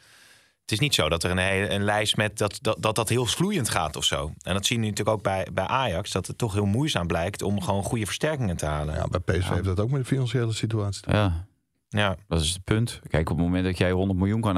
[0.62, 3.10] Het is niet zo dat er een, hele, een lijst met dat, dat, dat dat
[3.10, 4.34] heel vloeiend gaat of zo.
[4.42, 6.12] En dat zien we natuurlijk ook bij, bij Ajax.
[6.12, 8.96] Dat het toch heel moeizaam blijkt om gewoon goede versterkingen te halen.
[8.96, 11.02] Ja, bij PSV heeft dat ook met de financiële situatie.
[11.02, 11.48] te Ja,
[11.90, 12.16] Ja.
[12.28, 13.00] dat is het punt.
[13.08, 14.58] Kijk, op het moment dat jij 100 miljoen kan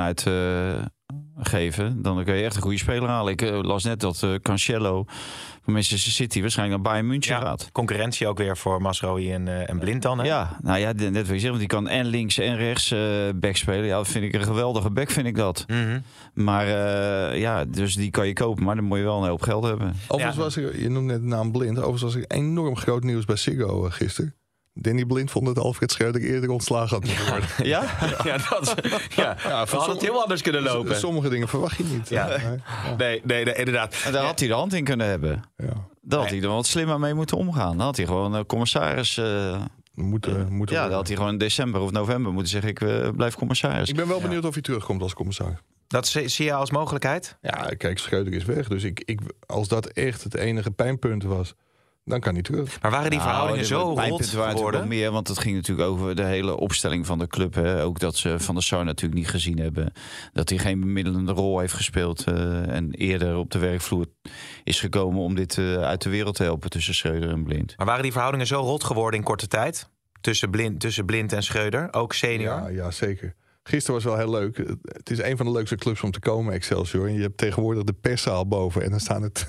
[1.38, 3.34] uitgeven, dan kun je echt een goede speler halen.
[3.34, 5.06] Ik eh, las net dat eh Cancelo
[5.64, 7.70] van Manchester City waarschijnlijk naar Bayern München Ja, gaat.
[7.72, 10.18] concurrentie ook weer voor Masrohi en, eh, en Blind dan.
[10.20, 10.26] Hè?
[10.26, 13.00] Ja, nou ja, net wil je zeggen, want die kan en links en rechts eh
[13.36, 13.86] back spelen.
[13.86, 15.64] Ja, dat vind ik een geweldige back, vind ik dat.
[15.68, 16.00] Mhm.
[16.34, 19.42] Maar eh, ja, dus die kan je kopen, maar dan moet je wel een hoop
[19.42, 19.96] geld hebben.
[20.08, 20.42] Overigens Ja.
[20.44, 21.78] was er, je noemde net de naam Blind.
[21.78, 24.36] Overigens was er enorm groot nieuws bij Siggo uh, gisteren.
[24.74, 27.50] Danny Blind vond dat Alfred Schreuder eerder ontslagen had moeten worden.
[27.64, 27.84] Ja?
[28.24, 28.76] Ja, dat,
[29.16, 29.36] ja.
[29.38, 30.96] hadden sommige- het heel anders kunnen lopen.
[30.96, 32.10] Sommige dingen verwacht je niet.
[32.10, 32.28] Ja.
[32.28, 32.56] Nee, ja.
[32.98, 33.96] Nee, nee, nee, inderdaad.
[34.06, 35.44] En daar had hij de hand in kunnen hebben.
[35.58, 35.66] Ja.
[36.02, 36.40] Daar had Nee.
[36.40, 37.78] hij er wat slimmer mee moeten omgaan.
[37.78, 39.18] Dan had hij gewoon een commissaris...
[39.18, 39.62] eh,
[39.94, 42.70] Moeten, moeten ja, dan had hij gewoon in december of november moeten zeggen...
[42.70, 43.90] ik eh, blijf commissaris.
[43.90, 45.58] Ik ben wel benieuwd of hij terugkomt als commissaris.
[45.88, 47.38] Dat zie zie je als mogelijkheid?
[47.42, 48.68] Ja, kijk, Schreuder is weg.
[48.68, 51.54] Dus ik, ik, als dat echt het enige pijnpunt was,
[52.04, 52.82] dan kan hij terug.
[52.82, 54.80] Maar waren die Nou, verhoudingen de zo rot geworden?
[54.80, 57.54] nog meer, want het ging natuurlijk over de hele opstelling van de club.
[57.54, 57.84] Hè.
[57.84, 59.94] Ook dat ze Van der Sar natuurlijk niet gezien hebben.
[60.34, 62.24] Dat hij geen bemiddelende rol heeft gespeeld.
[62.24, 64.06] eh, en eerder op de werkvloer
[64.64, 67.74] is gekomen om dit eh, uit de wereld te helpen tussen Schreuder en Blind.
[67.78, 69.90] Maar waren die verhoudingen zo rot geworden in korte tijd?
[70.22, 72.54] Tussen Blind, tussen Blind en Schreuder, ook senior?
[72.62, 73.36] Ja, ja, zeker.
[73.64, 74.58] Gisteren was wel heel leuk.
[74.84, 77.08] Het is een van de leukste clubs om te komen, Excelsior.
[77.08, 78.84] En je hebt tegenwoordig de perszaal boven.
[78.84, 79.46] En dan staan het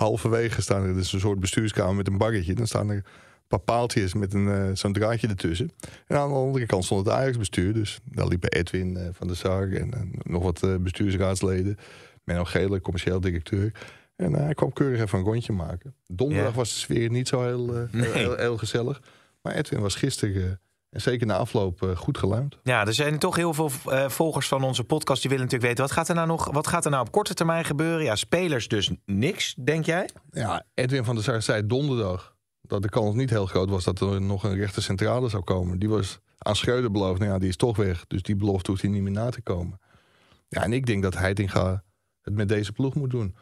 [0.00, 2.54] halverwege staan er dus een soort bestuurskamer met een baggetje.
[2.54, 3.04] Dan staan er een
[3.48, 5.70] paar paaltjes met een, eh, zo'n draadje ertussen.
[6.06, 7.72] En aan de andere kant stond het Ajax-bestuur.
[7.72, 11.76] Dus daar liepen Edwin eh, van der Sar en eh, nog wat eh, bestuursraadsleden.
[12.24, 13.72] Menno Gele, commercieel directeur.
[14.16, 15.94] En hij kwam keurig even een rondje maken.
[16.06, 16.56] Donderdag Ja.
[16.56, 18.10] was de sfeer niet zo heel, Nee.
[18.12, 19.02] heel, heel gezellig.
[19.42, 22.58] Maar Edwin was gisteren, en zeker na afloop, eh, goed geluimd.
[22.62, 25.88] Ja, er zijn toch heel veel eh, volgers van onze podcast die willen natuurlijk weten...
[25.88, 28.04] Wat gaat, er nou nog, wat gaat er nou op korte termijn gebeuren?
[28.04, 30.08] Ja, spelers dus niks, denk jij?
[30.30, 34.00] Ja, Edwin van der Sar zei donderdag dat de kans niet heel groot was dat
[34.00, 35.78] er nog een rechter centrale zou komen.
[35.78, 37.18] Die was aan Schreuder beloofd.
[37.20, 38.06] Nou ja, die is toch weg.
[38.06, 39.80] Dus die belofte hoeft hij niet meer na te komen.
[40.48, 41.84] Ja, en ik denk dat Heitinga
[42.22, 43.36] het met deze ploeg moet doen.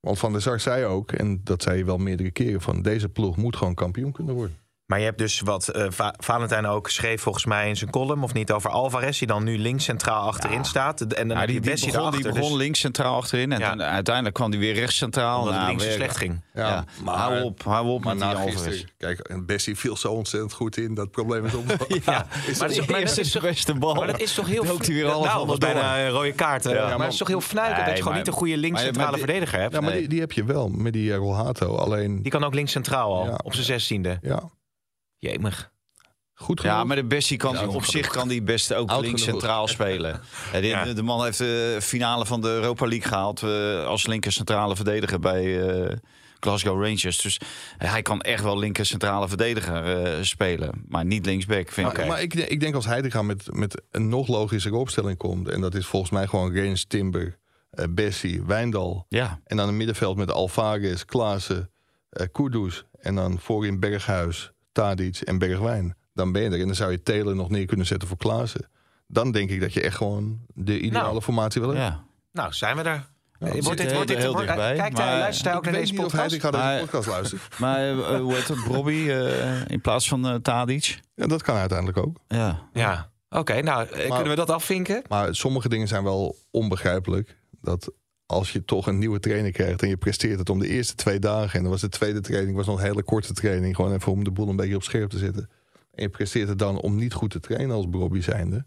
[0.00, 3.08] Want Van der Sar zei ook, en dat zei hij wel meerdere keren, van deze
[3.08, 4.56] ploeg moet gewoon kampioen kunnen worden.
[4.86, 8.22] Maar je hebt dus wat eh, Va- Valentijn ook schreef volgens mij in zijn column...
[8.22, 11.00] of niet, over Alvarez, die dan nu links centraal achterin staat.
[11.00, 13.52] En dan Ja, die, die Bessie begon, die dus links centraal achterin.
[13.52, 13.76] En Ja.
[13.78, 15.38] uiteindelijk kwam hij weer rechts centraal.
[15.38, 16.42] omdat het Nou, links weer- slecht ging.
[16.54, 18.54] Ja, hou op, hou op Maar met die Alvarez.
[18.62, 20.94] gisteren, kijk, en Bessie viel zo ontzettend goed in.
[20.94, 21.64] Dat probleem is op.
[21.70, 23.94] Ja, Is maar, dat- dat is, maar, dat Eerste is toch, beste bal.
[23.94, 24.64] maar dat is toch heel...
[24.64, 26.64] Hij weer alles nou, bijna een rode kaart.
[26.64, 26.74] hè.
[26.74, 28.74] maar, maar- het is toch heel fnuiken dat je gewoon maar- niet een goede links
[28.82, 29.74] maar- maar centrale die- verdediger hebt.
[29.74, 31.76] Ja, maar die, die heb je wel met die Rolhato.
[31.76, 33.38] Alleen, Die kan ook links centraal al, Ja.
[33.44, 34.18] op zijn zestiende.
[34.22, 34.42] ja,
[35.30, 35.70] Jemig.
[36.34, 36.76] goed genoeg.
[36.76, 39.40] Ja, maar de Bessie kan op zich kan die best ook Oud links genoeg.
[39.40, 40.20] centraal spelen.
[40.52, 40.92] Ja, Ja.
[40.92, 45.20] De man heeft de finale van de Europa League gehaald eh, als linker centrale verdediger
[45.20, 45.96] bij eh,
[46.40, 47.20] Glasgow Rangers.
[47.20, 47.40] Dus
[47.78, 50.84] hij kan echt wel linker centrale verdediger eh, spelen.
[50.88, 52.06] Maar niet linksback, vind ik.
[52.06, 55.48] Maar, ik, ik denk als Heitinga met, met een nog logischere opstelling komt...
[55.48, 57.38] en dat is volgens mij gewoon Rens, Timber,
[57.90, 59.06] Bessie, Wijndal...
[59.08, 61.70] Ja, en dan een middenveld met Alvarez, Klaassen,
[62.10, 62.84] eh Kudus...
[63.00, 65.96] en dan voorin Berghuis, Tadic en Bergwijn.
[66.14, 66.60] Dan ben je er.
[66.60, 68.68] En dan zou je Taylor nog neer kunnen zetten voor Klaassen.
[69.08, 71.22] Dan denk ik dat je echt gewoon de ideale Nou.
[71.22, 71.86] formatie wil hebben.
[71.88, 72.04] ja.
[72.32, 73.06] Nou, zijn we daar.
[73.38, 75.70] we wordt dit, wordt dit, heel wordt- dichtbij, kijkt hij, maar- luistert hij ook Ik
[75.70, 76.30] naar deze niet of podcast?
[76.30, 77.42] Heitinga deze Maar- podcast luistert.
[77.58, 78.64] Maar eh, hoe heet het?
[78.68, 81.00] Bobby eh, in plaats van eh, Tadic?
[81.14, 82.16] Ja, dat kan uiteindelijk ook.
[82.28, 82.68] Ja.
[82.72, 83.62] Ja, oké.
[83.62, 85.02] nou, kunnen we dat afvinken?
[85.08, 87.36] Maar sommige dingen zijn wel onbegrijpelijk.
[87.60, 87.92] Dat
[88.34, 91.18] als je toch een nieuwe trainer krijgt en je presteert het om de eerste twee
[91.18, 91.54] dagen.
[91.56, 93.76] En dan was de tweede training was nog een hele korte training.
[93.76, 95.50] Gewoon even om de boel een beetje op scherp te zetten.
[95.94, 98.64] En je presteert het dan om niet goed te trainen als Bobby zijnde.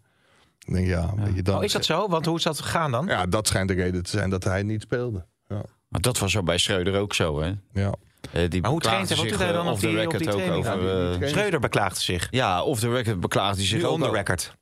[0.59, 2.07] Dan denk je, ja, weet je, dan, Oh, is dat zo?
[2.09, 3.05] Want hoe is dat gegaan dan?
[3.07, 5.25] Ja, dat schijnt de reden te zijn dat hij niet speelde.
[5.47, 5.61] Ja.
[5.87, 7.53] Maar dat was zo bij Schreuder ook zo, hè?
[7.73, 7.93] Ja.
[8.31, 9.17] Eh, die Maar hoe traint hij?
[9.17, 10.67] Wat doet hij dan eh, op die- op record die ook training?
[10.67, 10.71] over...
[10.71, 12.27] Ja, die- die eh, training- Schreuder beklaagde zich.
[12.31, 13.93] ja, off the record beklaagde zich Nu ook.
[13.93, 14.55] on the al- record.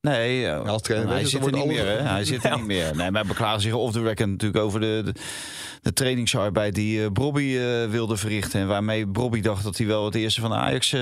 [0.00, 1.86] Nee, eh, als trainer hij zit er niet meer.
[1.86, 1.92] Hè?
[2.02, 2.96] Hij zit er niet meer.
[2.96, 5.14] Nee, maar hij beklaagde zich off the record natuurlijk over de, de,
[5.82, 8.60] de trainingsarbeid die eh Brobby eh, wilde verrichten.
[8.60, 11.00] En waarmee Brobby dacht dat hij wel het eerste van Ajax eh,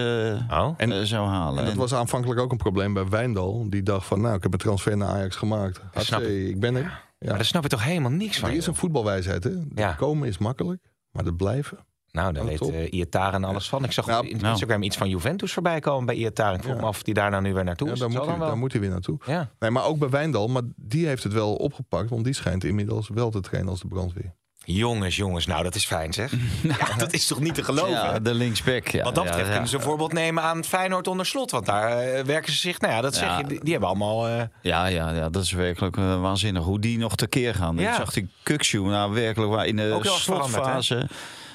[0.50, 0.74] Oh.
[0.76, 1.58] En- zou halen.
[1.58, 3.66] En dat En- was aanvankelijk ook een probleem bij Wijndal.
[3.70, 5.80] Die dacht van, nou, ik heb een transfer naar Ajax gemaakt.
[6.20, 6.82] ik ben er.
[7.18, 7.26] Ja.
[7.28, 8.48] Maar daar snap je toch helemaal niks van?
[8.50, 9.50] Er is een voetbalwijsheid, hè?
[9.50, 9.92] De Ja.
[9.92, 11.78] komen is makkelijk, maar het blijven.
[12.12, 12.73] Nou, daar Oh, weet top.
[12.73, 13.85] uh, Iataren alles van.
[13.85, 14.53] Ik zag Nou, op nou.
[14.53, 16.55] Instagram iets van Juventus voorbij komen bij Iataren.
[16.57, 16.81] Ik vroeg Ja.
[16.81, 17.99] me af of die daar nou nu weer naartoe Ja, is.
[17.99, 18.49] daar, Dat moet hij, dan wel.
[18.53, 19.18] daar moet hij weer naartoe.
[19.27, 19.51] Ja.
[19.59, 22.11] Nee, maar ook bij Wijndal, maar die heeft het wel opgepakt.
[22.11, 24.35] Want die schijnt inmiddels wel te trainen als de brandweer.
[24.64, 26.33] Jongens, jongens, nou dat is fijn zeg.
[26.62, 27.90] Ja, dat is toch niet te geloven?
[27.90, 28.88] ja, de linksback.
[28.88, 29.51] Ja, Wat dat betreft ja.
[29.53, 31.51] kunnen ze een voorbeeld nemen aan Feyenoord onder slot.
[31.51, 34.27] Want daar eh, werken ze zich, nou ja, dat zeg je, die, die hebben allemaal...
[34.29, 36.62] eh, Ja, ja, ja, dat is werkelijk eh, waanzinnig.
[36.64, 37.77] Hoe die nog tekeer gaan.
[37.77, 37.88] Ja.
[37.90, 41.09] Ik zag die Kukshoe nou werkelijk waar in de veranderd, slotfase...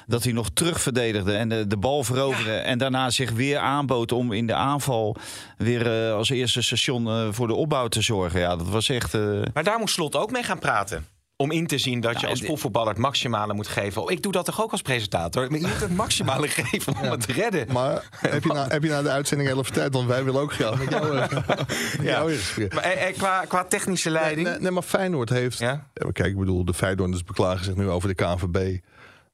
[0.06, 2.52] dat hij nog terug verdedigde en de, de bal veroverde...
[2.52, 5.16] en daarna zich weer aanbood om in de aanval...
[5.56, 8.40] weer eh, als eerste station eh, voor de opbouw te zorgen.
[8.40, 9.14] Ja, dat was echt...
[9.14, 9.20] eh,
[9.54, 11.06] Maar daar moet Slot ook mee gaan praten.
[11.36, 14.02] Om in te zien dat je Ja, als profvoetballer het maximale moet geven.
[14.02, 15.50] Oh, Ik doe dat toch ook als presentator?
[15.50, 17.66] Maar je moet het maximale geven om het te redden.
[17.72, 19.92] Maar heb je, na, heb je na de uitzending heel even tijd?
[19.92, 21.14] Want wij willen ook graag met jou,
[21.98, 22.74] met jou in gesprek.
[22.74, 24.48] Maar eh, eh, qua, qua technische leiding...
[24.48, 25.58] Nee, nee, maar Feyenoord heeft...
[25.58, 25.88] Ja?
[25.94, 28.78] Ja, Kijk, ik bedoel, de Feyenoorders beklagen zich nu over de KNVB...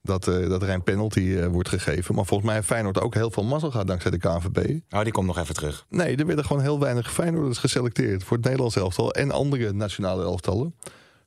[0.03, 2.15] dat, eh, dat er een penalty eh, wordt gegeven.
[2.15, 4.81] Maar volgens mij heeft Feyenoord ook heel veel mazzel gehad dankzij de KNVB.
[4.91, 5.85] Oh, die komt nog even terug.
[5.89, 8.25] Nee, er werden gewoon heel weinig Feyenoorders geselecteerd...
[8.25, 10.75] voor het Nederlands elftal en andere nationale elftallen.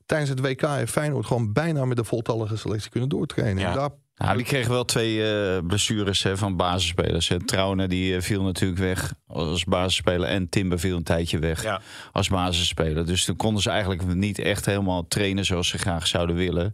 [0.06, 3.62] Tijdens het WK heeft Feyenoord gewoon bijna met de voltallige selectie kunnen doortrainen.
[3.62, 3.70] Ja.
[3.70, 7.28] En daar Nou, die kregen wel twee eh, blessures hè, van basisspelers.
[7.28, 7.44] hè.
[7.44, 10.28] Trouwne die viel natuurlijk weg als basisspeler.
[10.28, 11.80] En Timber viel een tijdje weg Ja.
[12.12, 13.06] als basisspeler.
[13.06, 16.72] Dus toen konden ze eigenlijk niet echt helemaal trainen zoals ze graag zouden willen.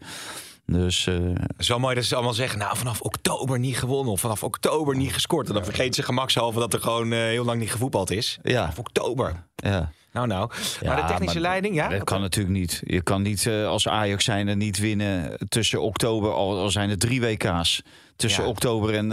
[0.72, 1.16] Dus eh,
[1.58, 5.12] Zo mooi dat ze allemaal zeggen, nou vanaf oktober niet gewonnen of vanaf oktober niet
[5.12, 5.48] gescoord.
[5.48, 8.38] En dan vergeet ze gemakshalve dat er gewoon eh, heel lang niet gevoetbald is.
[8.42, 9.44] ja, Vanaf oktober.
[9.56, 9.92] ja.
[10.12, 10.50] Nou nou.
[10.80, 11.88] Ja, maar de technische maar leiding, ja?
[11.88, 12.80] Dat kan natuurlijk niet.
[12.84, 16.98] Je kan niet eh, als Ajax zijnde niet winnen tussen oktober, al, al zijn er
[16.98, 17.82] drie WK's.
[18.16, 18.48] Tussen Ja.
[18.48, 19.08] oktober en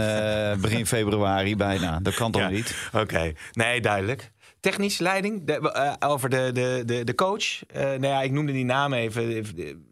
[0.62, 2.00] begin februari bijna.
[2.00, 2.50] Dat kan toch Ja.
[2.50, 2.90] niet?
[2.94, 4.32] Oké, nee, duidelijk.
[4.60, 7.66] Technische leiding, de, over de, de, de, de coach.
[7.68, 9.46] Eh nou ja, ik noemde die naam even.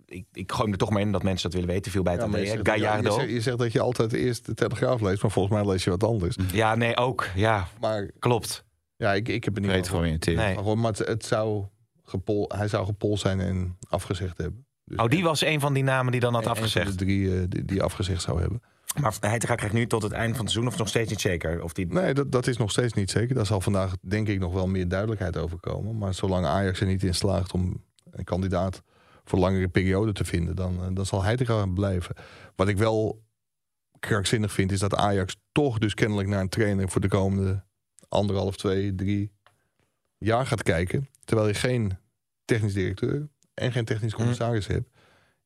[0.05, 1.91] Ik, ik gooi hem er toch maar in dat mensen dat willen weten.
[1.91, 3.11] Viel bij het Ja, je, Gallardo.
[3.11, 5.89] zegt, je zegt dat je altijd eerst de Telegraaf leest, maar volgens mij lees je
[5.89, 6.35] wat anders.
[6.51, 7.27] Ja, nee, ook.
[7.35, 8.63] Ja, Maar klopt.
[8.95, 10.37] ja, ik, ik heb er niet georiënteerd.
[10.37, 10.55] Nee.
[10.55, 11.65] Maar, maar het, het zou
[12.03, 14.65] gepol, hij zou gepolst zijn en afgezegd hebben.
[14.85, 16.89] Dus Oh, die was een van die namen die dan had afgezegd.
[16.99, 18.61] De drie eh, die, die afgezegd zou hebben.
[19.01, 21.63] Maar hij krijgt nu tot het einde van het seizoen of nog steeds niet zeker?
[21.63, 21.85] Of die...
[21.93, 23.35] Nee, dat, dat is nog steeds niet zeker.
[23.35, 25.97] Daar zal vandaag denk ik nog wel meer duidelijkheid over komen.
[25.97, 28.83] Maar zolang Ajax er niet in slaagt om een kandidaat
[29.25, 32.15] voor langere periode te vinden, dan, eh, dan zal hij er gaan blijven.
[32.55, 33.23] Wat ik wel
[33.99, 37.63] krankzinnig vind, is dat Ajax toch dus kennelijk naar een trainer voor de komende
[38.09, 39.31] anderhalf, twee, drie
[40.17, 41.09] jaar gaat kijken.
[41.23, 41.97] Terwijl je geen
[42.45, 44.89] technisch directeur en geen technisch commissaris hebt.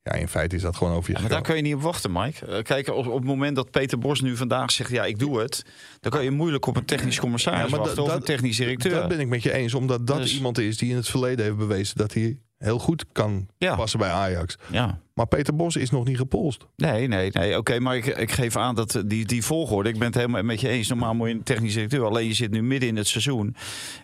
[0.04, 1.82] Ja, in feite is dat gewoon over je Ja, maar daar kun je niet op
[1.82, 2.46] wachten, Mike.
[2.46, 4.89] Eh, Kijk, op, op het moment dat Peter Bos nu vandaag zegt...
[4.89, 5.63] ja, ik doe het...
[6.00, 7.96] dan kan je moeilijk op een technisch commissaris Ja, maar wachten...
[7.96, 8.92] dat- of dat- een technisch directeur.
[8.94, 11.46] Dat ben ik met je eens, omdat dat Dus- iemand is die in het verleden
[11.46, 13.76] heeft bewezen dat hij heel goed kan Ja.
[13.76, 14.58] passen bij Ajax.
[14.72, 15.00] Ja.
[15.13, 16.65] Maar Peter Bos is nog niet gepolst.
[16.76, 17.58] Nee, nee, nee.
[17.58, 19.89] Oké, maar ik, ik geef aan dat eh, die, die volgorde...
[19.89, 20.88] ik ben het helemaal met je eens.
[20.88, 22.06] Normaal moet je een technisch directeur.
[22.06, 23.56] Alleen je zit nu midden in het seizoen.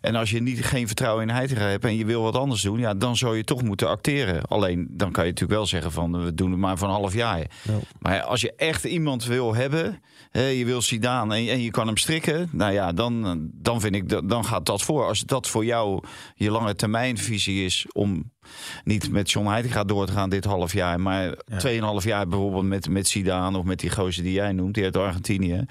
[0.02, 1.86] En als je niet, geen vertrouwen in Heitinga hebt...
[1.86, 2.80] en je wil wat anders doen...
[2.80, 4.46] ja, dan zou je toch moeten acteren.
[4.46, 6.24] Alleen, dan kan je natuurlijk wel zeggen van...
[6.24, 7.46] we doen het maar een half jaar.
[8.00, 10.02] Maar als je echt iemand wil hebben...
[10.32, 12.50] hè, je wil Zidane en, en je kan hem strikken...
[12.52, 14.30] nou ja, dan, dan vind ik...
[14.30, 15.06] dan gaat dat voor.
[15.06, 16.04] Als dat voor jou
[16.36, 17.86] je lange termijnvisie is...
[17.92, 18.34] om
[18.84, 21.00] niet met John Heitinga door te gaan dit half jaar...
[21.06, 24.84] Maar 2,5 jaar bijvoorbeeld met, met Zidane of met die gozer die jij noemt, die
[24.84, 25.66] uit Argentinië.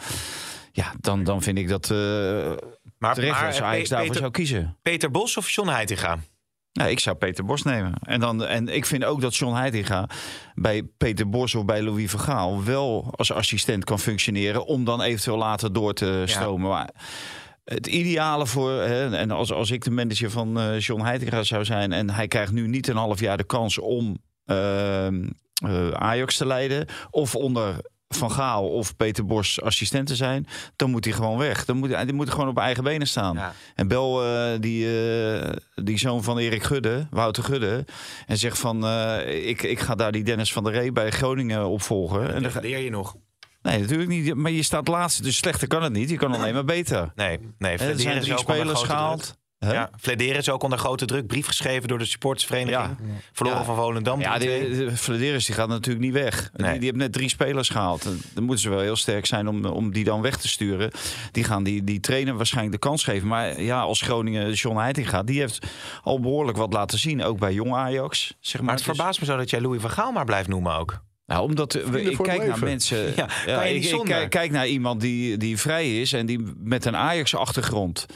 [0.73, 1.99] Ja, dan, dan vind ik dat eh
[2.99, 4.77] Maar, terecht maar, als eh, Ajax daarvoor Peter, zou kiezen.
[4.83, 6.19] Peter Bos of John Heitinga?
[6.73, 7.93] Nou, ik zou Peter Bos nemen.
[8.03, 10.09] En, dan, en ik vind ook dat John Heitinga
[10.55, 14.67] bij Peter Bos of bij Louis Vergaal wel als assistent kan functioneren.
[14.67, 16.71] Om dan eventueel later door te stromen.
[16.71, 16.91] Maar
[17.65, 21.65] het ideale voor, hè, en als, als ik de manager van eh, John Heitinga zou
[21.65, 21.93] zijn.
[21.93, 24.19] En hij krijgt nu niet een half jaar de kans om
[25.95, 26.87] Ajax te leiden.
[27.11, 27.81] Of onder
[28.15, 31.65] van Gaal of Peter Bos assistent te zijn, dan moet hij gewoon weg.
[31.65, 33.37] Dan moet hij, die moet gewoon op eigen benen staan.
[33.37, 33.55] Ja.
[33.75, 37.85] En bel eh, die, eh, die zoon van Erik Gudde, Wouter Gudde,
[38.27, 41.67] en zegt van eh, ik, ik ga daar die Dennis van der Ree bij Groningen
[41.67, 42.35] opvolgen.
[42.35, 43.17] En dan leer je nog.
[43.63, 44.35] nee, natuurlijk niet.
[44.35, 46.11] Maar je staat laatste, dus slechter kan het niet.
[46.11, 47.13] Je kan alleen maar beter.
[47.15, 47.79] Nee, nee.
[47.79, 49.43] Er zijn drie spelers gehaald.
[49.65, 49.73] Hè?
[49.73, 51.27] Ja, Flederen is ook onder grote druk.
[51.27, 52.97] Brief geschreven door de supportersvereniging.
[53.33, 53.65] Verloren Ja.
[53.65, 54.21] van Volendam.
[54.21, 54.41] Ja, 3-2.
[54.43, 56.51] de, de Flederis die gaat natuurlijk niet weg.
[56.57, 56.71] Nee.
[56.71, 58.03] Die, die hebben net drie spelers gehaald.
[58.35, 60.91] Dan moeten ze wel heel sterk zijn om, om die dan weg te sturen.
[61.33, 63.29] Die gaan die, die trainer waarschijnlijk de kans geven.
[63.29, 65.67] Maar ja, als Groningen John Heitinga, die heeft
[66.03, 67.23] al behoorlijk wat laten zien.
[67.23, 68.35] Ook bij jong Ajax.
[68.41, 68.65] Zeg maar.
[68.65, 71.03] Maar het Dus- verbaast me zo dat jij Louis van Gaal maar blijft noemen ook.
[71.27, 73.13] Nou, omdat we, ik kijk naar mensen.
[73.47, 76.97] Ja, ik, ik kijk, kijk naar iemand die, die vrij is en die met een
[76.97, 78.07] Ajax-achtergrond.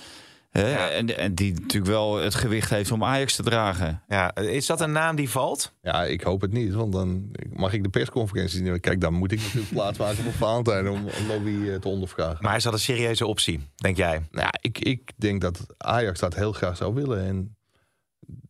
[0.48, 0.88] Hè, Ja.
[0.88, 4.02] en, en die natuurlijk wel het gewicht heeft om Ajax te dragen.
[4.08, 5.74] Ja, is dat een naam die valt?
[5.82, 8.80] Ja, ik hoop het niet, want dan mag ik de persconferentie niet.
[8.80, 12.38] Kijk, dan moet ik natuurlijk plaatsmaken voor Valentijn om om Lobby eh, te ondervragen.
[12.44, 14.12] Maar is dat een serieuze optie, denk jij?
[14.30, 17.24] Nou, ja, ik, ik denk dat Ajax dat heel graag zou willen.
[17.24, 17.56] En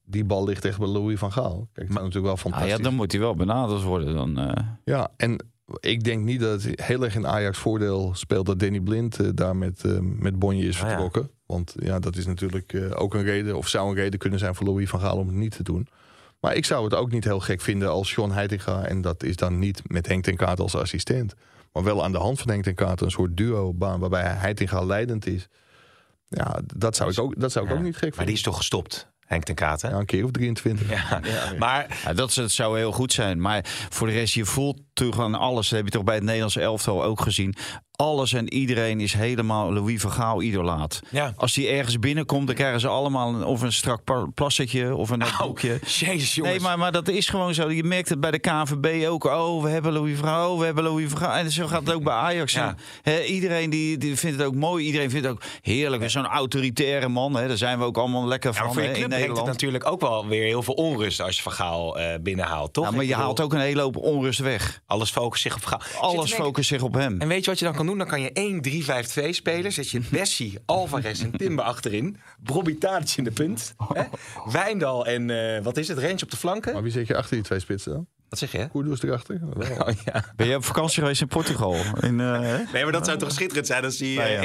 [0.05, 1.69] die bal ligt echt bij Louis van Gaal.
[1.73, 2.71] Kijk, het is natuurlijk wel Ah, fantastisch.
[2.71, 4.15] ja, dan moet hij wel benaderd worden.
[4.15, 4.65] Dan, eh.
[4.85, 5.47] Ja, en
[5.81, 9.29] ik denk niet dat het heel erg in Ajax voordeel speelt dat Danny Blind eh,
[9.35, 11.23] daar met, met Bonje is Ah, ja.
[11.49, 14.55] Want ja, dat is natuurlijk eh, ook een reden, of zou een reden kunnen zijn
[14.55, 15.89] voor Louis van Gaal om het niet te doen.
[16.41, 19.37] Maar ik zou het ook niet heel gek vinden als John Heitinga, en dat is
[19.37, 21.35] dan niet met Henk ten Kaat als assistent,
[21.73, 25.27] maar wel aan de hand van Henk ten Kaat een soort duo-baan waarbij Heitinga leidend
[25.27, 25.49] is.
[26.29, 28.17] Ja, dat zou ik ook, dat zou ik ook niet gek vinden.
[28.17, 29.89] Maar die is toch gestopt, Henk ten Kaat, hè?
[29.89, 30.89] Ja, een keer of 23.
[30.91, 31.21] Ja.
[31.59, 33.41] Maar Ja, dat, dat zou heel goed zijn.
[33.41, 35.69] Maar voor de rest, je voelt terug aan alles.
[35.69, 37.55] Dat heb je toch bij het Nederlandse elftal ook gezien.
[38.03, 41.01] Alles en iedereen is helemaal Louis van Gaal idolaat.
[41.11, 41.33] Ja.
[41.37, 44.01] Als die ergens binnenkomt, dan krijgen ze allemaal een, of een strak
[44.35, 45.73] plassetje of een boekje.
[45.83, 46.55] Oh, jezus jongens.
[46.57, 47.71] Nee, maar, maar dat is gewoon zo.
[47.71, 49.25] Je merkt het bij de KNVB ook.
[49.25, 51.33] Oh, we hebben Louis van Gaal, oh, we hebben Louis van Gaal.
[51.33, 52.53] En zo gaat het ook bij Ajax.
[52.53, 52.75] Ja.
[53.27, 54.85] Iedereen die, die vindt het ook mooi.
[54.85, 56.11] Iedereen vindt het ook heerlijk.
[56.11, 57.37] Zo'n autoritaire man.
[57.37, 57.49] Hè.
[57.49, 59.47] Daar zijn we ook allemaal lekker Ja, van voor je in brengt het Nederland.
[59.47, 62.85] natuurlijk ook wel weer heel veel onrust als je Van Gaal eh, binnenhaalt, toch?
[62.85, 64.81] Ja, maar je bedoel, haalt ook een hele hoop onrust weg.
[64.87, 65.81] Alles focust zich op Gaal.
[66.01, 67.21] Alles focust zich op hem.
[67.21, 67.99] En weet je wat je dan kan doen?
[67.99, 69.73] Dan kan je 1-3-5-2 spelen.
[69.73, 72.17] Zet je Bessie, Alvarez en Timber achterin.
[72.41, 73.75] Bobby Tadic in de punt.
[73.93, 74.03] Hè?
[74.53, 75.99] Wijndal en eh, wat is het?
[75.99, 76.73] Rens op de flanken.
[76.73, 78.07] Maar wie zit je achter die twee spitsen dan?
[78.29, 78.69] Wat zeg je?
[78.69, 79.41] Koerders erachter?
[79.55, 79.77] Wel.
[79.77, 80.25] Oh, ja.
[80.37, 81.75] Ben je op vakantie geweest in Portugal?
[82.01, 82.57] In, eh, hè?
[82.73, 84.43] Nee, maar dat zou toch schitterend zijn als hij Nou ja.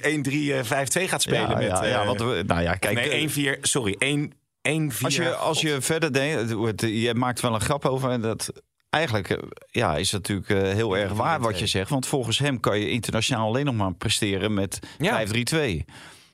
[0.00, 1.48] eh, 1-3-5-2 gaat spelen.
[1.50, 2.94] ja, met, ja, eh, ja, want we, nou ja, kijk.
[2.94, 3.58] nee, eh, 1-4.
[3.60, 4.32] Sorry, 1
[4.62, 8.20] 1 4 als, je, als je verder denkt, je maakt wel een grap over en
[8.20, 8.52] dat.
[8.92, 9.38] Eigenlijk eh,
[9.70, 11.90] ja, is het natuurlijk eh, heel erg waar wat je zegt.
[11.90, 15.26] Want volgens hem kan je internationaal alleen nog maar presteren met Ja.
[15.26, 15.84] 5-3-2.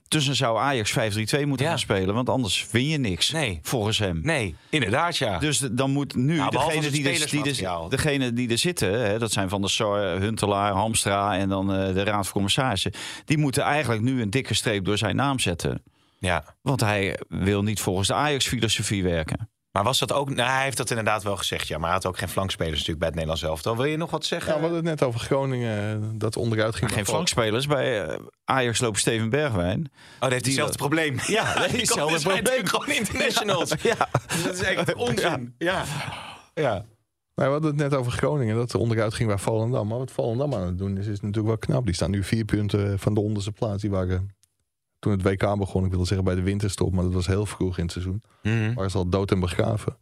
[0.08, 1.70] Dus dan zou Ajax 5-3-2 moeten Ja.
[1.72, 2.14] gaan spelen.
[2.14, 3.30] Want anders win je niks.
[3.30, 3.58] Nee.
[3.62, 4.20] Volgens hem.
[4.22, 5.38] Nee, inderdaad ja.
[5.38, 7.88] Dus dan moet nu Nou, degene, die er, die, er, spelersmateriaal.
[7.88, 11.94] degene die er zitten, hè, dat zijn van de Sar, Huntelaar, Hamstra en dan eh,
[11.94, 12.92] de Raad van Commissarissen.
[13.24, 15.82] Die moeten eigenlijk nu een dikke streep door zijn naam zetten.
[16.18, 16.44] ja.
[16.62, 19.48] Want hij wil niet volgens de Ajax-filosofie werken.
[19.72, 20.34] Maar was dat ook...
[20.34, 21.76] Nou, hij heeft dat inderdaad wel gezegd, ja.
[21.78, 23.76] Maar hij had ook geen flankspelers natuurlijk bij het Nederlands elftal.
[23.76, 24.52] Wil je nog wat zeggen?
[24.52, 26.86] Ja, we hadden het net over Groningen, eh, dat onderuit ging.
[26.86, 27.66] Maar geen flankspelers.
[27.66, 29.80] Bij eh, Ajax loopt Steven Bergwijn.
[29.80, 31.18] Oh, die heeft hetzelfde probleem.
[31.26, 32.66] Ja, dat is die hetzelfde probleem.
[32.66, 33.72] gewoon internationals.
[33.82, 34.08] Ja.
[34.28, 35.54] Dus dat is echt onzin.
[35.58, 35.84] Ja.
[36.54, 36.84] ja.
[37.34, 39.88] Nou, we hadden het net over Groningen, dat er onderuit ging bij Volendam.
[39.88, 41.84] Maar wat Volendam aan het doen is, is natuurlijk wel knap.
[41.84, 43.82] Die staan nu vier punten van de onderste plaats.
[43.82, 44.30] Die waren
[44.98, 47.76] toen het WK begon, ik wilde zeggen bij de winterstop, maar dat was heel vroeg
[47.78, 48.22] in het seizoen.
[48.74, 49.96] Waren ze al dood en begraven.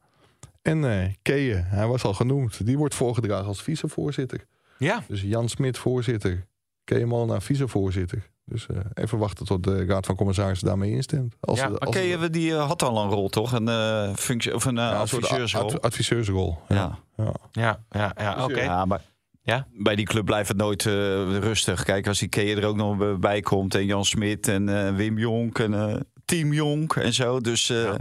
[0.62, 2.66] En eh Keeën, hij was al genoemd.
[2.66, 4.46] Die wordt voorgedragen als vicevoorzitter.
[4.78, 5.02] ja.
[5.08, 6.46] Dus Jan Smit voorzitter,
[6.84, 8.26] Keeën Molenaar vicevoorzitter.
[8.44, 11.34] Dus eh, even wachten tot de Raad van Commissarissen daarmee instemt.
[11.40, 13.52] Als Ja, Maar je, die eh, had al een rol, toch?
[13.52, 15.62] Een, functie, of een ja, een soort adviseursrol.
[15.62, 16.58] ad- adviseursrol.
[16.68, 16.98] ja.
[17.16, 17.32] Ja.
[17.52, 18.44] Ja, ja, ja.
[18.44, 18.60] Oké.
[18.60, 19.00] Ja, maar
[19.46, 19.66] Ja?
[19.72, 20.92] bij die club blijft het nooit eh,
[21.38, 21.84] rustig.
[21.84, 23.74] Kijk, als die Keeën er ook nog bij komt.
[23.74, 27.40] En Jan Smit en eh, Wim Jonk en eh, Team Jonk en zo.
[27.40, 27.94] Dus eh,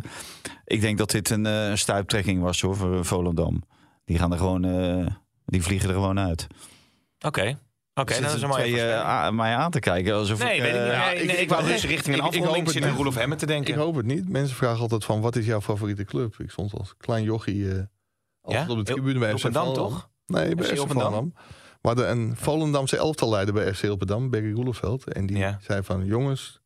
[0.65, 3.63] ik denk dat dit een, eh, stuiptrekking was hoor, voor Volendam.
[4.05, 5.05] Die gaan er gewoon, eh,
[5.45, 6.47] die vliegen er gewoon uit.
[7.25, 7.59] Oké.
[7.93, 10.13] Oké, dat is een mooie twee, eh, mij aan te kijken.
[10.15, 10.91] Alsof Nee, ik, weet ik niet.
[10.91, 12.95] Nee, ik- nee, ik ik wou dus richting een afronding zitten niet.
[12.99, 13.73] Roelof Hemmen te denken.
[13.73, 14.29] Ik hoop het niet.
[14.29, 16.35] Mensen vragen altijd van wat is jouw favoriete club?
[16.39, 17.79] Ik stond als klein jochie eh,
[18.41, 19.73] Altijd op de tribune bij FC Volendam.
[19.73, 20.09] toch?
[20.25, 20.77] Nee, bij FC?
[20.77, 21.33] Volendam.
[21.81, 25.13] We hadden een Volendamse elftalleider bij FC Rotterdam, Berry Roeleveld.
[25.13, 25.59] En die Ja.
[25.61, 26.59] zei van, jongens,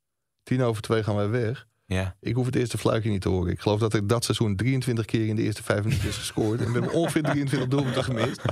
[0.43, 1.68] tien over twee gaan wij weg.
[1.86, 2.16] Ja.
[2.20, 3.51] Ik hoef het eerste fluitje niet te horen.
[3.51, 6.60] Ik geloof dat er dat seizoen 23 keer in de eerste vijf minuten is gescoord.
[6.60, 8.41] En we hebben ongeveer 23 doelpunten gemist.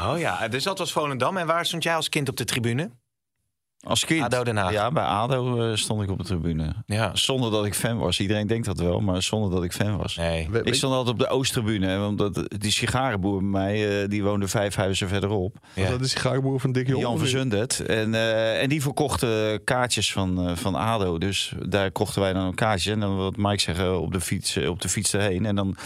[0.00, 1.36] Oh ja, dus dat was Volendam.
[1.36, 2.90] En waar stond jij als kind op de tribune?
[3.86, 4.22] Als kind.
[4.22, 4.72] ADO Den Haag.
[4.72, 6.72] Ja, bij ADO eh, stond ik op de tribune.
[6.86, 7.10] Ja.
[7.14, 8.20] Zonder dat ik fan was.
[8.20, 10.16] Iedereen denkt dat wel, maar zonder dat ik fan was.
[10.16, 10.48] Nee.
[10.50, 11.86] We- Ik stond altijd op de Oosttribune.
[11.86, 15.56] hè, Omdat die sigarenboer bij mij, eh, die woonde vijf huizen verderop.
[15.74, 15.82] Ja.
[15.90, 17.00] Dat is die sigarenboer van Dick Jong.
[17.02, 17.18] Jan?
[17.18, 17.80] Verzundert.
[17.80, 21.18] En, eh, en die verkochten kaartjes van, eh, van ADO.
[21.18, 22.92] Dus daar kochten wij dan een kaartje.
[22.92, 25.46] En dan wat Mike zeggen op de fiets, op de fiets erheen.
[25.46, 25.76] En dan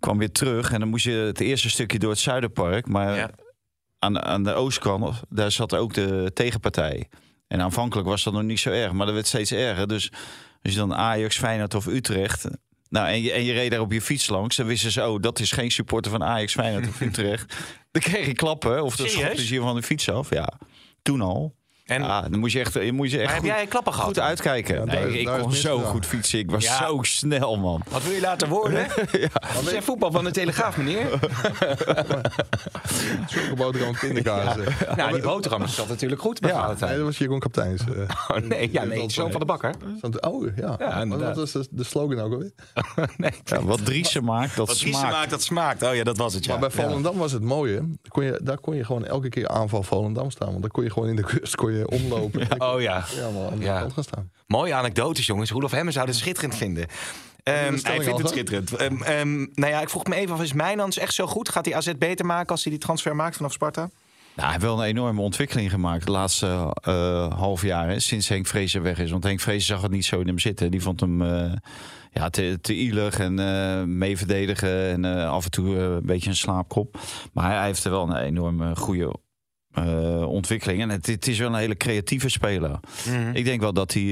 [0.00, 0.72] kwam weer terug.
[0.72, 2.86] En dan moest je het eerste stukje door het Zuiderpark.
[2.88, 3.30] Maar Ja.
[4.00, 7.08] Aan, aan de oostkant, daar zat ook de tegenpartij.
[7.48, 8.92] En aanvankelijk was dat nog niet zo erg.
[8.92, 9.88] Maar dat werd steeds erger.
[9.88, 10.12] Dus
[10.62, 12.48] als je dan Ajax, Feyenoord of Utrecht...
[12.88, 14.56] Nou, en je, en je reed daar op je fiets langs.
[14.56, 17.54] Dan wisten ze, oh, dat is geen supporter van Ajax, Feyenoord of Utrecht.
[17.90, 18.84] Dan kreeg je klappen.
[18.84, 19.12] Of Serieus?
[19.12, 20.30] schopte ze je van de fiets af.
[20.30, 20.58] Ja,
[21.02, 21.54] toen al.
[21.90, 23.92] En, Ja, dan moet je echt, je moet je echt maar heb goed, jij klappen
[23.92, 24.06] gehad?
[24.06, 24.24] goed dan?
[24.24, 24.74] uitkijken.
[24.74, 25.90] Ja, nee, daar is- ik kon zo gedaan.
[25.90, 26.38] goed fietsen.
[26.38, 26.86] Ik was Ja.
[26.86, 27.82] zo snel, man.
[27.88, 28.80] Wat wil je laten worden?
[29.12, 29.28] ja.
[29.64, 31.06] Zijn voetbal van de Telegraaf, meneer?
[33.28, 34.56] Zulke boterham pindakaas.
[34.96, 36.96] nou, die boterham is dat natuurlijk goed bij Nee, Valentijn.
[36.96, 37.80] dat was Jeroen Kapteins.
[37.82, 37.88] eh.
[38.30, 39.74] Oh, nee, ja, nee, zo van de bakker.
[40.20, 40.76] Oh, ja.
[40.76, 41.36] Wat- inderdaad.
[41.36, 42.52] Wat was de, de slogan ook alweer?
[43.16, 45.12] Nee, Ja, wat Driessen maakt, dat wat smaakt.
[45.12, 45.82] maakt, dat smaakt.
[45.82, 46.50] Oh ja, dat was het, ja.
[46.50, 47.74] Maar bij Volendam was het mooie.
[47.76, 50.48] Daar kon, je, daar kon je gewoon elke keer aanval Volendam staan.
[50.48, 52.48] Want dan kon je gewoon in de kust kon je omlopen.
[52.50, 53.04] En Oh ja.
[53.16, 53.80] Ja, maar aan de Ja.
[53.80, 54.30] kant gaan staan.
[54.46, 55.50] Mooie anekdotes, jongens.
[55.50, 56.86] Roelof Hemmen zou het schitterend vinden.
[57.42, 58.76] Ehm, hij vindt het schitterend.
[58.76, 61.48] Ehm, ehm, nou ja, ik vroeg me even af, is Mijnans echt zo goed?
[61.48, 63.80] Gaat hij AZ beter maken als hij die transfer maakt vanaf Sparta?
[63.80, 63.92] Nou,
[64.34, 67.88] hij heeft wel een enorme ontwikkeling gemaakt de laatste eh, half jaar.
[67.88, 69.10] Hè, sinds Henk Vrezen weg is.
[69.10, 70.70] Want Henk Vrezen zag het niet zo in hem zitten.
[70.70, 71.52] Die vond hem eh,
[72.12, 74.88] ja, te, te ielig en eh mee verdedigen.
[74.90, 76.98] En eh, af en toe eh, een beetje een slaapkop.
[77.32, 79.14] Maar hij, hij heeft er wel een enorme goede
[79.72, 80.80] eh, ontwikkeling.
[80.82, 82.80] En het, het is wel een hele creatieve speler.
[83.32, 84.02] Ik denk wel dat hij,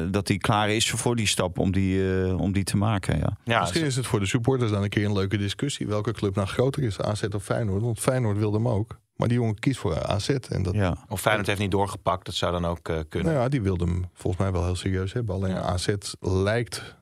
[0.00, 3.18] eh, dat hij klaar is voor die stap om die, eh, om die te maken.
[3.18, 3.36] Ja.
[3.44, 5.86] Ja, Misschien is het voor de supporters dan een keer een leuke discussie.
[5.86, 7.82] Welke club nou groter is, AZ of Feyenoord?
[7.82, 8.98] Want Feyenoord wilde hem ook.
[9.16, 10.28] Maar die jongen kiest voor AZ.
[10.28, 10.96] En dat, Ja.
[11.08, 13.32] Of Feyenoord heeft niet doorgepakt, dat zou dan ook eh, kunnen.
[13.32, 15.34] nou ja, die wilde hem volgens mij wel heel serieus hebben.
[15.34, 15.88] Alleen AZ
[16.20, 16.96] lijkt,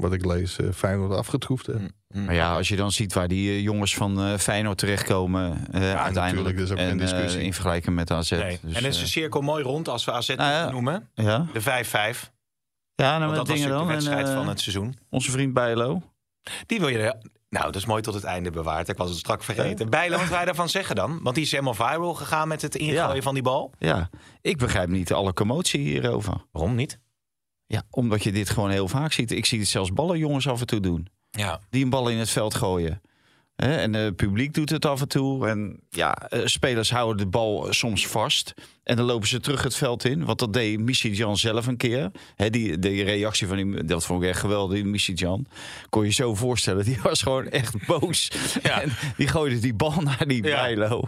[0.00, 1.64] wat ik lees, eh, Feyenoord afgetroefd.
[1.64, 1.94] te hebben.
[2.08, 2.24] Mm.
[2.24, 5.56] Maar ja, als je dan ziet waar die eh, jongens van eh, Feyenoord terechtkomen eh
[5.72, 6.56] natuurlijk, uiteindelijk.
[6.56, 7.42] dat is ook en, geen eh, discussie.
[7.42, 8.30] in vergelijking met AZ.
[8.30, 8.58] Nee.
[8.62, 10.70] Dus, en is de cirkel mooi rond als we AZ Nou ja.
[10.70, 11.08] noemen.
[11.14, 12.30] ja, De 5-5.
[12.94, 14.94] ja nou, dat was de En, wedstrijd van het seizoen.
[15.10, 16.02] Onze vriend Bijlo.
[16.66, 16.98] Die wil je...
[16.98, 18.88] er- Nou, dat is mooi tot het einde bewaard.
[18.88, 19.90] Ik was het strak vergeten.
[19.90, 21.20] Bijlo, wat wij daarvan zeggen dan?
[21.22, 23.22] Want die is helemaal viral gegaan met het ingooien Ja.
[23.22, 23.72] van die bal.
[23.78, 26.34] Ja, ik begrijp niet alle commotie hierover.
[26.52, 26.98] Waarom niet?
[27.66, 29.30] Ja, omdat je dit gewoon heel vaak ziet.
[29.30, 31.08] Ik zie het zelfs ballenjongens af en toe doen.
[31.30, 31.60] Ja.
[31.70, 33.00] Die een bal in het veld gooien.
[33.56, 35.48] En het publiek doet het af en toe.
[35.48, 38.54] En ja, eh, spelers houden de bal soms vast.
[38.82, 40.24] En dan lopen ze terug het veld in.
[40.24, 42.10] Want dat deed Missy Jan zelf een keer.
[42.36, 45.46] Die, die reactie van die, dat vond ik echt geweldig, Missy Jan.
[45.88, 46.84] Kon je zo voorstellen.
[46.84, 48.30] Die was gewoon echt boos.
[48.62, 48.80] Ja.
[48.80, 50.62] En die gooide die bal naar die Ja.
[50.62, 51.02] Bijlo.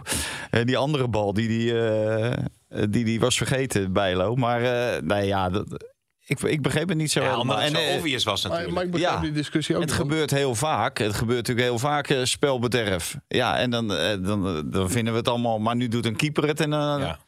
[0.49, 2.43] En die andere bal, die die, eh,
[2.89, 4.35] die, die was vergeten, Bijlo.
[4.35, 5.85] Maar eh nee, ja, dat,
[6.27, 7.41] ik, ik begreep het niet zo Ja, helemaal.
[7.55, 8.75] omdat het En, zo eh, obvious was Maar, natuurlijk.
[8.77, 9.21] maar ik begrijp Ja.
[9.21, 10.97] die discussie ook het gebeurt heel vaak.
[10.97, 13.17] Het gebeurt natuurlijk heel vaak eh, spelbederf.
[13.27, 15.59] Ja, en dan, eh, dan, dan vinden we het allemaal.
[15.59, 16.99] Maar nu doet een keeper het en dan.
[16.99, 17.19] Ja.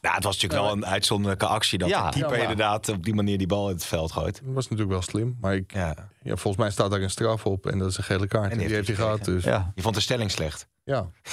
[0.00, 1.96] Nou, het was natuurlijk wel een uitzonderlijke actie dat Ja.
[1.96, 4.34] de keeper Ja, maar- inderdaad op die manier die bal in het veld gooit.
[4.44, 5.36] Dat was natuurlijk wel slim.
[5.40, 5.94] Maar ik, Ja.
[6.22, 7.66] ja, volgens mij staat daar een straf op.
[7.66, 8.52] En dat is een gele kaart.
[8.52, 9.24] En die, heeft hij gehad.
[9.24, 9.50] Dus, ja.
[9.50, 9.72] Ja.
[9.74, 10.66] Je vond de stelling slecht.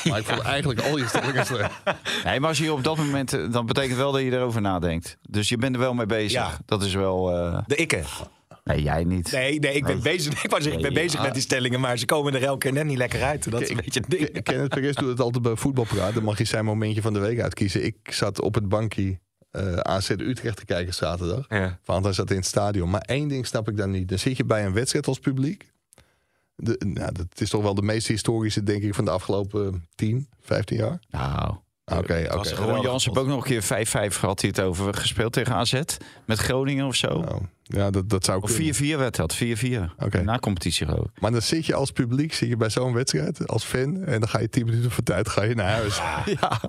[0.10, 1.74] Maar ik vond eigenlijk al je stellingen slecht.
[2.24, 3.34] Nee, maar als je op dat moment.
[3.34, 5.18] eh, dan betekent wel dat je erover nadenkt.
[5.30, 6.32] Dus je bent er wel mee bezig.
[6.32, 6.58] Ja.
[6.66, 7.32] Dat is wel.
[7.32, 8.02] eh, De ikke.
[8.64, 9.32] Nee, jij niet.
[9.32, 10.44] Nee, nee, ik ben bezig.
[10.44, 11.26] Ik, wou zeggen, ik ben Nee, bezig ja.
[11.26, 13.52] met die stellingen, maar ze komen er elke keer net niet lekker uit.
[13.52, 14.44] Dat is een beetje het ding.
[14.44, 16.14] Kenneth Perez doet het altijd bij voetbalpraat.
[16.14, 17.86] Dan mag je zijn momentje van de week uitkiezen.
[17.86, 19.20] Ik zat op het bankje
[19.52, 21.46] eh AZ Utrecht te kijken zaterdag.
[21.50, 21.80] Ja.
[21.86, 22.90] Want hij zat in het stadion.
[22.90, 24.08] Maar één ding snap ik dan niet.
[24.10, 25.74] Dan zit je bij een wedstrijd als publiek.
[26.56, 30.28] De, nou, dat is toch wel de meest historische, denk ik, van de afgelopen 10,
[30.42, 31.00] 15 jaar.
[31.10, 31.56] Nou.
[31.92, 32.14] Oké, oké.
[32.18, 34.42] een Ron geweldige Jans heeft ook nog een keer 5-5 gehad.
[34.42, 35.82] hij het over gespeeld tegen AZ.
[36.26, 37.08] Met Groningen of zo.
[37.22, 38.98] Nou, ja, dat, dat zou Of 4-4 kunnen.
[38.98, 39.36] werd dat.
[39.36, 39.40] 4-4.
[39.98, 40.22] Oké.
[40.24, 41.22] Na competitie geloof ik.
[41.22, 44.04] Maar dan zit je als publiek, zit je bij zo'n wedstrijd, als fan.
[44.04, 45.98] En dan ga je 10 minuten voor tijd ga je naar huis.
[46.42, 46.60] Ja.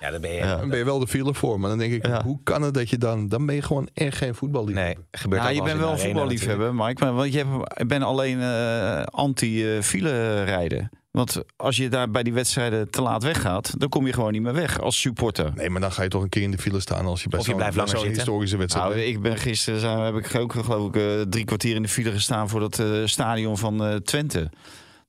[0.00, 0.40] Ja, dan ben je...
[0.40, 1.60] Dan ben je wel de file voor.
[1.60, 2.22] Maar dan denk ik, Ja.
[2.22, 3.28] hoe kan het dat je dan...
[3.28, 4.94] Dan ben je gewoon echt geen voetballiefhebber.
[4.94, 7.04] Nee, gebeurt Ja, ook je bent wel voetballiefhebber, Mike.
[7.04, 10.90] Maar want je hebt, ik ben alleen eh, anti-file rijden.
[11.10, 14.42] Want als je daar bij die wedstrijden te laat weggaat, dan kom je gewoon niet
[14.42, 15.52] meer weg als supporter.
[15.54, 17.40] Nee, maar dan ga je toch een keer in de file staan als je bij
[17.40, 21.74] zo'n historische wedstrijd Nou, ik ben gisteren heb ik ook geloof ik eh, drie kwartier
[21.74, 24.50] in de file gestaan voor dat eh, stadion van eh, Twente.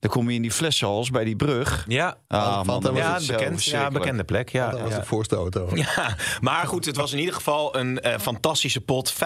[0.00, 1.84] Dan kom je in die flessenhals bij die brug.
[1.88, 4.48] Ja, Ah, man, dat ja, bekend, ja bekende plek.
[4.48, 4.98] Ja, Dat was ja.
[4.98, 5.68] de voorste auto.
[5.74, 9.12] Ja, maar goed, het was in ieder geval een eh, fantastische pot.
[9.12, 9.16] 5-5.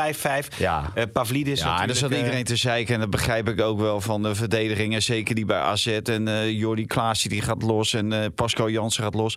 [0.58, 0.90] Ja.
[0.94, 2.94] Eh, Pavlidis Ja, en er natuurlijk, zat eh, iedereen te zeiken.
[2.94, 5.02] En dat begrijp ik ook wel van de verdedigingen.
[5.02, 5.86] Zeker die bij AZ.
[5.86, 7.92] En eh Jordi Klaasje die gaat los.
[7.94, 9.36] En eh, Pascal Jansen gaat los.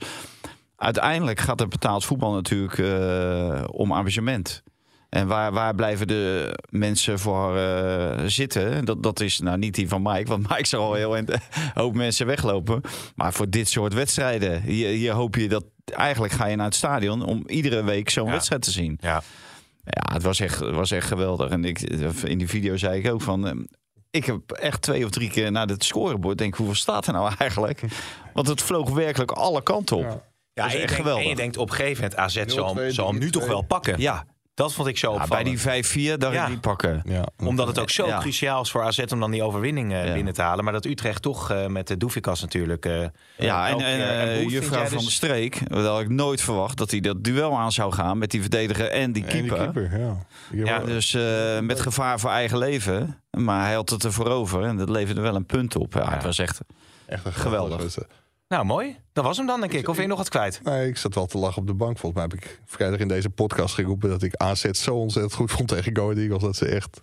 [0.75, 4.63] Uiteindelijk gaat het betaald voetbal natuurlijk eh, om engagement.
[5.10, 8.86] En waar, waar blijven de mensen voor eh, zitten?
[8.86, 10.30] Dat, dat is nou niet die van Mike.
[10.30, 11.28] Want Mike zal al heel een
[11.74, 12.82] hoop mensen weglopen.
[13.16, 14.62] Maar voor dit soort wedstrijden.
[14.62, 15.64] Hier, hier hoop je dat...
[15.95, 18.32] Eigenlijk ga je naar het stadion om iedere week zo'n Ja.
[18.32, 18.97] wedstrijd te zien.
[19.01, 19.22] Ja.
[19.84, 21.49] Ja, het was echt, was echt geweldig.
[21.49, 21.80] En ik,
[22.24, 23.47] in die video zei ik ook van...
[23.47, 23.64] ehm,
[24.12, 27.34] Ik heb echt twee of drie keer naar het scorebord denk hoeveel staat er nou
[27.38, 27.82] eigenlijk?
[28.34, 30.03] Want het vloog werkelijk alle kanten op.
[30.53, 30.64] Ja.
[30.64, 31.24] En je, echt denkt, geweldig.
[31.24, 33.43] en je denkt op een gegeven moment, AZ zal, 0-2, hem- zal hem nu toch
[33.43, 33.47] 3-2.
[33.47, 33.99] wel pakken.
[33.99, 34.26] Ja,
[34.58, 35.43] Dat vond ik zo ja, opvallend.
[35.43, 36.47] bij die 5-4, daar Ja.
[36.47, 37.01] die pakken.
[37.05, 38.20] Ja, Omdat het ook zo Ja.
[38.20, 40.14] cruciaal is voor AZ om dan die overwinning eh, Ja.
[40.14, 40.64] binnen te halen.
[40.64, 42.86] Maar dat Utrecht toch eh, met de Doefikas natuurlijk...
[42.86, 43.05] eh,
[43.38, 43.99] Ja, en, en,
[44.30, 47.58] eh, juffrouw van dus- de Streek, dat had ik nooit verwacht dat hij dat duel
[47.58, 49.99] aan zou gaan met die verdediger en die En die keeper.
[50.51, 50.80] ja.
[50.80, 53.22] Dus eh, met gevaar voor eigen leven.
[53.32, 55.93] Maar hij had het ervoor over en dat leverde wel een punt op.
[55.93, 56.60] Ja, Het was echt
[57.05, 57.95] echt een geweldig.
[58.47, 58.97] Nou, mooi.
[59.13, 59.87] Dat was hem dan, denk ik.
[59.87, 60.59] Of wil je nog wat kwijt?
[60.63, 61.97] Nee, ik zat wel te lachen op de bank.
[61.97, 65.51] Volgens mij heb ik vrijdag in deze podcast geroepen dat ik AZ zo ontzettend goed
[65.51, 66.41] vond tegen Go Ahead Eagles.
[66.41, 67.01] Dat ze echt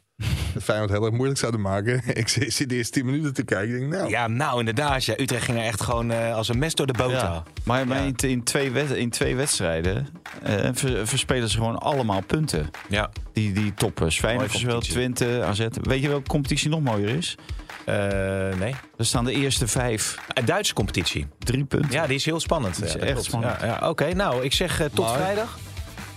[0.55, 2.03] het Feyenoord heel erg moeilijk zouden maken.
[2.17, 3.75] ik zit de eerste 10 minuten te kijken.
[3.75, 5.05] Ik denk, nou, Ja, nou inderdaad.
[5.05, 7.17] Ja, Utrecht ging er echt gewoon eh, als een mes door de boter.
[7.17, 7.43] Ja.
[7.65, 8.03] Maar, maar Ja.
[8.05, 10.07] in, in, twee in twee wedstrijden
[10.43, 12.71] eh, ver- verspelen ze gewoon allemaal punten.
[12.89, 13.11] Ja.
[13.33, 14.19] Die, die toppers.
[14.19, 14.93] Feyenoord competitie.
[14.93, 15.67] Twente, AZ.
[15.83, 17.37] Weet je welke competitie nog mooier is?
[17.85, 18.75] Eh, nee.
[18.97, 20.17] Er staan de eerste vijf.
[20.35, 21.27] Een Duitse competitie.
[21.39, 21.91] Drie punten.
[21.91, 22.77] Ja, die is heel spannend.
[22.77, 23.25] Die is Ja, echt klopt.
[23.27, 23.61] spannend.
[23.61, 23.89] Ja, ja.
[23.89, 25.59] Oké, nou, ik zeg eh, tot Maar- vrijdag.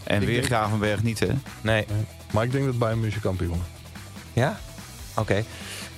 [0.04, 1.28] en weer denk- Gravenberg niet, hè?
[1.62, 1.86] Nee.
[2.32, 3.62] maar ik denk dat Bayern München kampioen.
[4.34, 4.60] Ja?
[5.16, 5.36] Oké.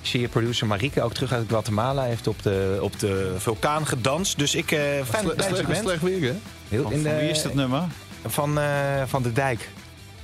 [0.02, 2.04] Ik zie je producer Marieke ook terug uit Guatemala.
[2.04, 4.38] Heeft op de, op de vulkaan gedanst.
[4.38, 4.72] Dus ik...
[4.72, 5.84] eh fijn dat je slecht, bent.
[5.84, 6.38] slecht weer, hè?
[6.70, 7.84] Heel Van, in van de- wie is dat nummer?
[8.26, 9.70] Van, eh, van de dijk.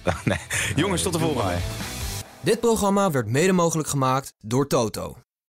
[0.25, 0.37] nee.
[0.75, 1.53] Jongens, tot de volgende.
[2.41, 5.17] Dit programma werd mede mogelijk gemaakt door Toto.